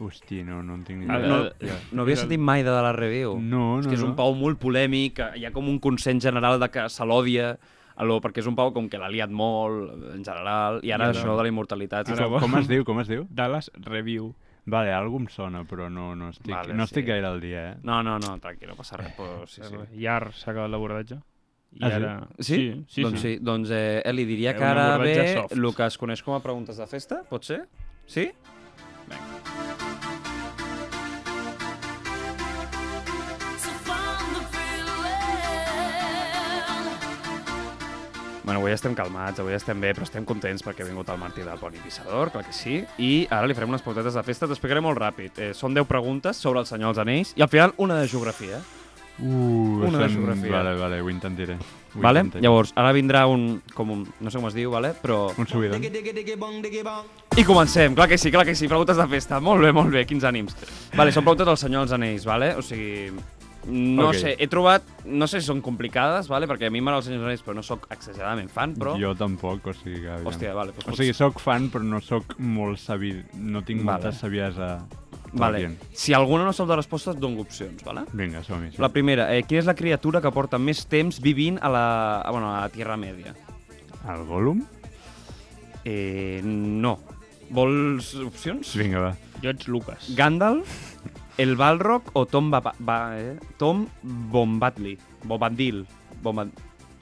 [0.00, 1.18] Hosti, no, no en tinc ni idea.
[1.28, 1.76] no, ja.
[1.92, 3.34] no havia sentit mai de la review.
[3.40, 4.10] No, no, És que és no.
[4.12, 7.58] un pau molt polèmic, que hi ha com un consens general de que se l'odia,
[8.00, 11.34] alò, perquè és un pau com que l'ha liat molt, en general, i ara això
[11.36, 12.08] de la immortalitat...
[12.08, 13.26] I Ara com, com es diu, com es diu?
[13.28, 14.32] Dallas Review.
[14.70, 17.08] Vale, algú em sona, però no, no estic, Vale, no estic sí.
[17.10, 17.76] gaire al dia, eh?
[17.82, 19.80] No, no, no, tranquil, no passa res, però sí, sí.
[20.04, 21.18] Iar s'ha acabat l'abordatge.
[21.72, 21.94] I Ah, sí?
[21.96, 22.12] ara...
[22.38, 22.54] Sí?
[22.56, 23.02] Sí, sí.
[23.06, 25.52] doncs sí, doncs eh, Eli, diria Eh, que ara ve soft.
[25.54, 27.60] el que es coneix com a preguntes de festa, pot ser?
[28.06, 28.30] Sí?
[38.50, 41.44] Bueno, avui estem calmats, avui estem bé, però estem contents perquè ha vingut el Martí
[41.46, 42.80] del Poni Pissador, clar que sí.
[42.98, 45.38] I ara li farem unes pautetes de festa, t'explicaré molt ràpid.
[45.38, 48.58] Eh, són 10 preguntes sobre el Senyor dels Anells i al final una de geografia.
[49.20, 50.50] Uh, Una de geografia.
[50.50, 51.54] Vale, vale, ho intentaré.
[51.94, 52.24] Ho Vale?
[52.24, 52.42] intentaré.
[52.42, 54.96] Llavors, ara vindrà un, com un, no sé com es diu, vale?
[54.98, 55.28] però...
[55.38, 55.78] Un subidon.
[57.38, 59.38] I comencem, clar que sí, clar que sí, preguntes de festa.
[59.38, 60.56] Molt bé, molt bé, quins ànims.
[60.96, 62.56] Vale, són preguntes del Senyor dels Anells, vale?
[62.58, 63.12] O sigui,
[63.66, 64.14] no Ok.
[64.14, 66.46] sé, he trobat, no sé si són complicades, vale?
[66.48, 68.94] perquè a mi m'agrada el Senyor dels Anells, però no sóc exageradament fan, però...
[68.98, 70.16] Jo tampoc, o sigui que...
[70.24, 73.12] Hòstia, vale, doncs O sigui, sóc fan, però no sóc molt sabi...
[73.34, 74.02] No tinc Vale.
[74.04, 74.86] molta saviesa...
[75.32, 75.58] Vale.
[75.62, 75.82] Dient.
[75.94, 78.02] Si alguna no sap de resposta, et dono opcions, vale?
[78.18, 78.72] Vinga, som-hi.
[78.82, 81.84] La primera, eh, quina és la criatura que porta més temps vivint a la,
[82.24, 83.36] a, bueno, a la Tierra Media?
[84.10, 84.64] El Gollum?
[85.84, 86.98] Eh, no.
[87.50, 88.74] Vols opcions?
[88.78, 89.12] Vinga, va.
[89.42, 90.10] Jo ets Lucas.
[90.18, 90.89] Gandalf,
[91.40, 93.38] el Balrog o Tom, ba ba eh?
[93.56, 94.98] Tom Bombadil.
[95.24, 95.86] Bombadil.
[96.22, 96.48] Bombad...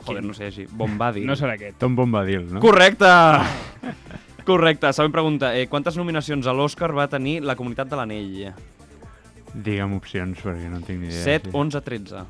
[0.07, 0.65] Joder, no sé així.
[0.71, 1.27] Bombadil.
[1.27, 1.77] No serà aquest.
[1.83, 2.63] Tom Bombadil, no?
[2.63, 3.11] Correcte!
[4.49, 4.93] Correcte.
[4.95, 5.51] Següent pregunta.
[5.59, 8.37] Eh, quantes nominacions a l'Oscar va tenir la Comunitat de l'Anell?
[9.53, 11.25] Digue'm opcions, perquè no tinc ni idea.
[11.25, 11.57] 7, sí.
[11.59, 12.23] 11, 13.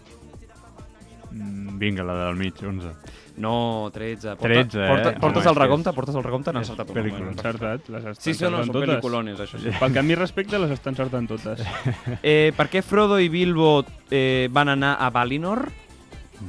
[1.30, 2.92] Mm, Vinga, la del mig, 11.
[3.38, 4.34] No, 13.
[4.36, 4.88] Porta, 13, eh?
[4.88, 5.92] Porta, portes és el recompte?
[5.94, 6.52] Portes el recompte?
[6.52, 7.28] No, és encertat un número.
[7.30, 8.88] Encertat, les estan Sí, sí, no, són totes.
[8.88, 9.70] pel·lículones, això sí.
[9.80, 11.62] Pel que a mi respecta, les estan encertant totes.
[12.22, 15.68] Eh, per què Frodo i Bilbo eh, van anar a Valinor?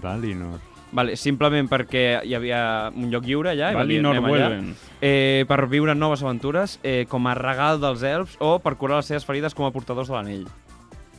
[0.02, 0.60] Valinor.
[0.92, 3.70] Vale, simplement perquè hi havia un lloc lliure allà.
[3.72, 4.30] i Valinor "Anem allà".
[4.48, 4.72] vuelven.
[5.02, 9.06] Eh, per viure noves aventures, eh, com a regal dels elfs o per curar les
[9.06, 10.48] seves ferides com a portadors de l'anell.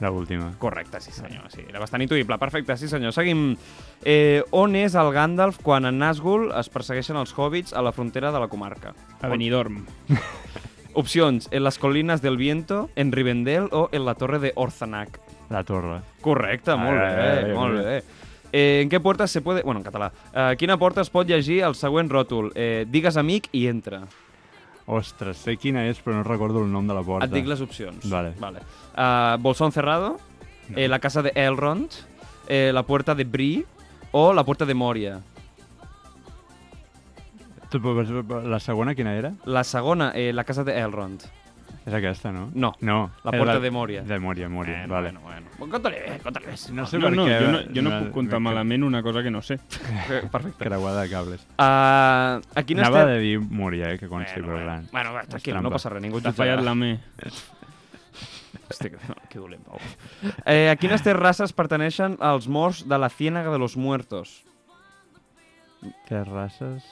[0.01, 0.55] La última.
[0.59, 2.39] Correcte, sí senyor, sí, era bastant intuïble.
[2.41, 3.13] Perfecte, sí senyor.
[3.13, 3.55] Seguim.
[4.05, 8.33] Eh, on és el Gandalf quan en Nazgûl es persegueixen els hobbits a la frontera
[8.33, 8.95] de la comarca?
[9.21, 9.83] A Benidorm.
[11.01, 15.21] Opcions, en les colinas del viento, en Rivendell o en la torre de Orzanak.
[15.51, 16.01] La torre.
[16.21, 18.03] Correcte, molt Ah, bé, eh, molt molt bé.
[18.53, 19.63] Eh, en què porta se puede...
[19.63, 20.11] Bueno, en català.
[20.35, 22.51] Eh, quina porta es pot llegir el següent ròtol?
[22.57, 24.03] Eh, digues amic i entra.
[24.87, 27.27] Ostres, sé quina és, però no recordo el nom de la porta.
[27.27, 28.09] Et dic les opcions.
[28.11, 28.33] Vale.
[28.41, 28.61] vale.
[28.97, 30.19] Uh, Bolsón cerrado,
[30.69, 30.79] No.
[30.79, 31.91] eh, la casa de Elrond,
[32.49, 33.65] eh, la puerta de Bri
[34.13, 35.21] o la puerta de Moria.
[38.45, 39.33] La segona quina era?
[39.45, 41.23] La segona, eh, la casa de Elrond.
[41.87, 42.51] És aquesta, no?
[42.55, 43.11] No, No.
[43.25, 44.03] la és puerta de Moria.
[44.03, 45.11] De Moria, Moria, Bueno, vale.
[45.13, 45.47] bueno, bueno.
[45.59, 46.53] Bueno, Conta-li bé, conta-li bé.
[46.73, 47.39] No sé No, per no, què...
[47.41, 49.55] jo no, jo no me- puc contar me- malament una cosa que no sé.
[50.11, 50.65] Eh, Perfecte.
[50.65, 51.41] Creuada de cables.
[51.59, 55.13] Uh, a quines Anava ter- de dir Moria, eh, que consti, Bueno, però bueno, bueno,
[55.15, 57.01] va, És tranquil, no passa res, ningú T'ha fallat la me.
[58.71, 59.79] Hosti, que, que dolent, Pau.
[60.45, 64.45] Eh, a quines tres races pertaneixen els morts de la Ciénaga de los Muertos?
[66.07, 66.85] Que races...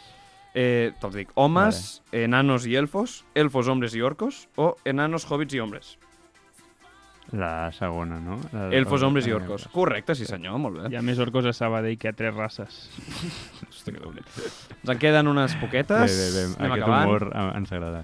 [0.54, 1.30] Eh, Te'ls dic.
[1.34, 2.24] Homes, vale.
[2.24, 5.98] enanos i elfos, elfos, hombres i orcos, o enanos, hobbits i hombres.
[7.32, 8.38] La segona, no?
[8.52, 9.66] La, Elfos, hombres i orcos.
[9.68, 10.86] Correcte, sí senyor, molt bé.
[10.88, 12.78] Hi ha més orcos a Sabadell que a tres races.
[13.68, 14.24] Hosti, que dolent.
[14.24, 16.08] Ens en queden unes poquetes.
[16.08, 16.46] Bé, bé, bé.
[16.56, 17.04] Anem Aquest acabant.
[17.10, 18.00] humor eh, ens agrada.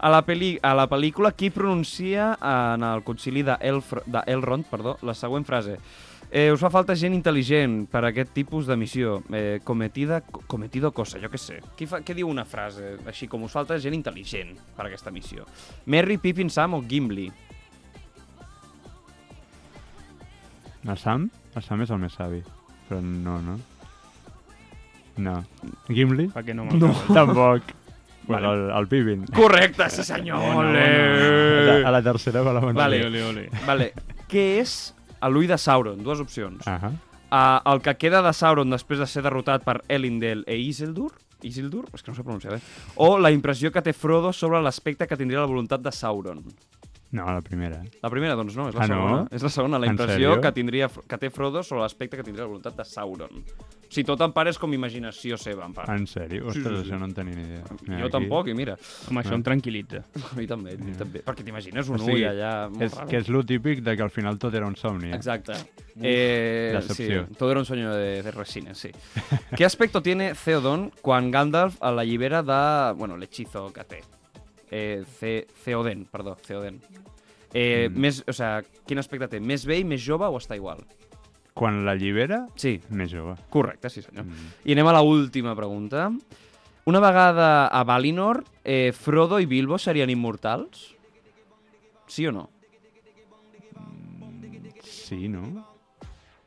[0.00, 5.44] A la, peli a la pel·lícula, qui pronuncia en el concili d'Elrond perdó, la següent
[5.48, 5.78] frase?
[6.32, 9.16] Eh, us fa falta gent intel·ligent per a aquest tipus de missió.
[9.34, 11.56] Eh, cometida, co- cometido cosa, jo què sé.
[11.76, 15.10] Qui, fa, què diu una frase així com us falta gent intel·ligent per a aquesta
[15.10, 15.42] missió?
[15.86, 17.26] Merry, Pippin, Sam o Gimli?
[20.86, 21.28] El Sam?
[21.54, 22.40] El Sam és el més savi.
[22.88, 23.58] Però no, no?
[25.20, 25.34] No.
[25.90, 26.28] Gimli?
[26.32, 26.78] Fa que no No.
[26.86, 26.94] no.
[27.14, 27.74] Tampoc.
[28.26, 28.54] Pues Vale.
[28.54, 29.24] el, el Pippin.
[29.34, 30.38] Correcte, sí senyor!
[30.38, 30.84] Bona, Ole!
[30.86, 32.78] A la, a la tercera va la bona.
[32.78, 33.04] Vale.
[33.06, 33.48] Ole, ole.
[33.66, 33.92] Vale.
[34.30, 34.94] Què és
[35.28, 36.00] l'ull de Sauron?
[36.04, 36.64] Dues opcions.
[36.66, 36.92] Ah.
[37.30, 41.12] Uh, el que queda de Sauron després de ser derrotat per Elendil e Isildur,
[41.46, 41.86] Isildur?
[41.94, 42.60] És que no sé pronunciar bé.
[42.96, 46.42] O la impressió que té Frodo sobre l'aspecte que tindria la voluntat de Sauron.
[47.12, 47.82] No, la primera.
[48.02, 48.94] La primera, doncs no, és la Ah, no?
[48.94, 49.26] segona.
[49.34, 52.44] És la segona, la En impressió que, tindria, que té Frodo sobre l'aspecte que tindria
[52.44, 53.42] la voluntat de Sauron.
[53.90, 55.88] Si tot en part és com imaginació seva, en part.
[55.90, 56.44] En sèrio?
[56.52, 56.90] Sí, Ostres, sí, sí.
[56.92, 57.64] això no en tenia ni idea.
[57.88, 58.12] Mira, jo aquí.
[58.12, 58.76] tampoc, i mira,
[59.10, 60.04] Home, això em tranquil·litza.
[60.30, 61.24] a mi també, a mi també.
[61.26, 63.08] Perquè t'imagines un O sigui, ull allà molt És, raro.
[63.10, 65.10] que és lo típic de que al final tot era un somni.
[65.10, 65.16] Eh?
[65.16, 65.52] Exacte.
[66.00, 67.26] Eh, decepció.
[67.26, 68.90] Sí, todo era un sueño de, de resines, sí.
[69.56, 74.00] ¿Qué aspecto tiene Theoden quan Gandalf a la llibera de, bueno, l'hechizo que té?
[74.70, 76.80] Eh, Ce Theoden, perdó, Theoden.
[77.52, 77.98] Eh, Mm.
[77.98, 79.40] més, o sea, quin aspecte té?
[79.40, 80.84] Més vell, més jove o està igual?
[81.54, 83.34] Quan la llibera, Sí, més jove.
[83.50, 84.24] correcte, sí senyor.
[84.24, 84.52] Mm.
[84.64, 86.10] I anem a la última pregunta.
[86.86, 90.94] Una vegada a Valinor, eh, Frodo i Bilbo serien immortals?
[92.06, 92.48] Sí o no?
[94.84, 95.66] Sí, no?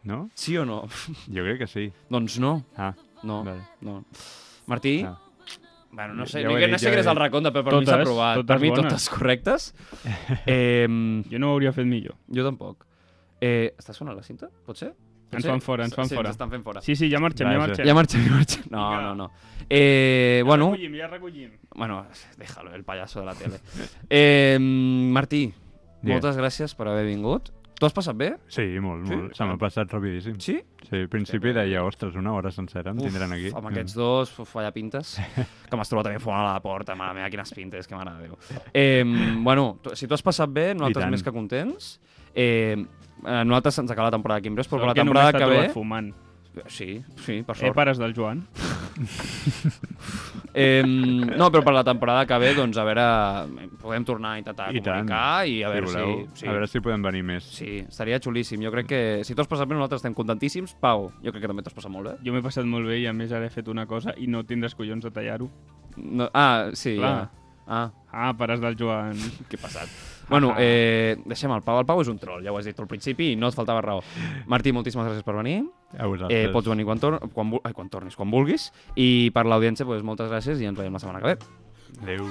[0.04, 0.30] No?
[0.36, 0.88] Sí o no?
[1.28, 1.92] Jo crec que sí.
[2.10, 2.94] doncs no, Ah,
[3.24, 3.62] no, vale.
[3.82, 4.06] no.
[4.68, 5.04] Martí?
[5.06, 5.18] Ah.
[5.94, 7.86] Bueno, no sé, Ja no, no sé ja ho és el recompte, però per mi
[7.86, 8.86] s'ha Totes, totes per mi bones.
[8.88, 9.68] totes correctes.
[10.48, 10.88] eh,
[11.30, 12.16] Jo no ho hauria fet millor.
[12.34, 12.86] jo tampoc.
[13.40, 14.50] Eh, està sonant la cinta?
[14.66, 14.90] Pot ser?
[14.94, 15.52] Pot Ens ser?
[15.52, 16.30] fan fora, ens fan sí, fora.
[16.30, 16.82] ens estan fent fora.
[16.82, 17.68] Sí, sí, ja marxem, ja Vaja.
[17.68, 17.86] marxem.
[17.86, 18.64] Ja marxem, ja marxem.
[18.72, 19.32] No, no, no.
[19.70, 21.52] Eh, bueno, recollim, ja recollim.
[21.76, 22.06] bueno,
[22.38, 23.60] déjalo, el payaso de la tele.
[24.10, 25.54] Eh, Martí,
[26.02, 26.22] Digues.
[26.22, 27.52] moltes gràcies per haver vingut.
[27.84, 28.30] T'ho has passat bé?
[28.48, 29.16] Sí, molt, Sí?
[29.18, 29.34] molt.
[29.36, 30.38] Se m'ha passat rapidíssim.
[30.40, 30.54] Sí?
[30.88, 33.50] Sí, al principi deia, ostres, una hora sencera em tindran aquí.
[33.52, 35.18] Amb aquests dos, uf, allà pintes.
[35.70, 38.30] que m'has trobat també fora a la porta, mare meva, quines pintes, que mare de
[38.30, 38.38] Déu.
[38.72, 39.04] Eh,
[39.44, 42.00] bueno, tu- si tu has passat bé, nosaltres més que contents.
[42.34, 42.78] Eh,
[43.26, 45.40] a nosaltres se'ns acaba la temporada aquí en breus, però per la que temporada que
[45.44, 45.70] t'ha ve...
[45.76, 46.14] fumant.
[46.68, 47.76] Sí, sí, per Eh, sort.
[47.76, 48.48] pares del Joan?
[50.54, 53.06] Eh, no, però per la temporada que ve, doncs, a veure,
[53.82, 55.08] podem tornar a intentar I tant.
[55.08, 56.48] comunicar i a veure si voleu, si...
[56.48, 57.44] a veure si podem venir més.
[57.58, 58.62] Sí, estaria xulíssim.
[58.62, 60.76] Jo crec que si tu has passat bé, nosaltres estem contentíssims.
[60.80, 62.16] Pau, jo crec que també t'has passat molt bé.
[62.26, 64.44] Jo m'he passat molt bé i a més ara he fet una cosa i no
[64.46, 65.50] tindràs collons de tallar-ho.
[65.98, 67.16] No, ah, sí, Clar.
[67.18, 67.32] ja.
[67.66, 69.18] Ah, Ah, pares del Joan.
[69.50, 69.90] que passat.
[70.34, 71.78] Bueno, eh, deixem el Pau.
[71.82, 73.84] El Pau és un troll, ja ho has dit al principi i no et faltava
[73.86, 74.02] raó.
[74.50, 75.62] Martí, moltíssimes gràcies per venir.
[75.94, 76.34] A vosaltres.
[76.34, 78.72] Eh, pots venir quan, tor quan, ai, quan tornis, quan vulguis.
[78.98, 81.38] I per l'audiència, doncs, moltes gràcies i ens veiem la setmana que ve.
[82.02, 82.26] Adéu.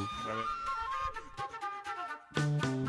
[2.42, 2.80] Adéu.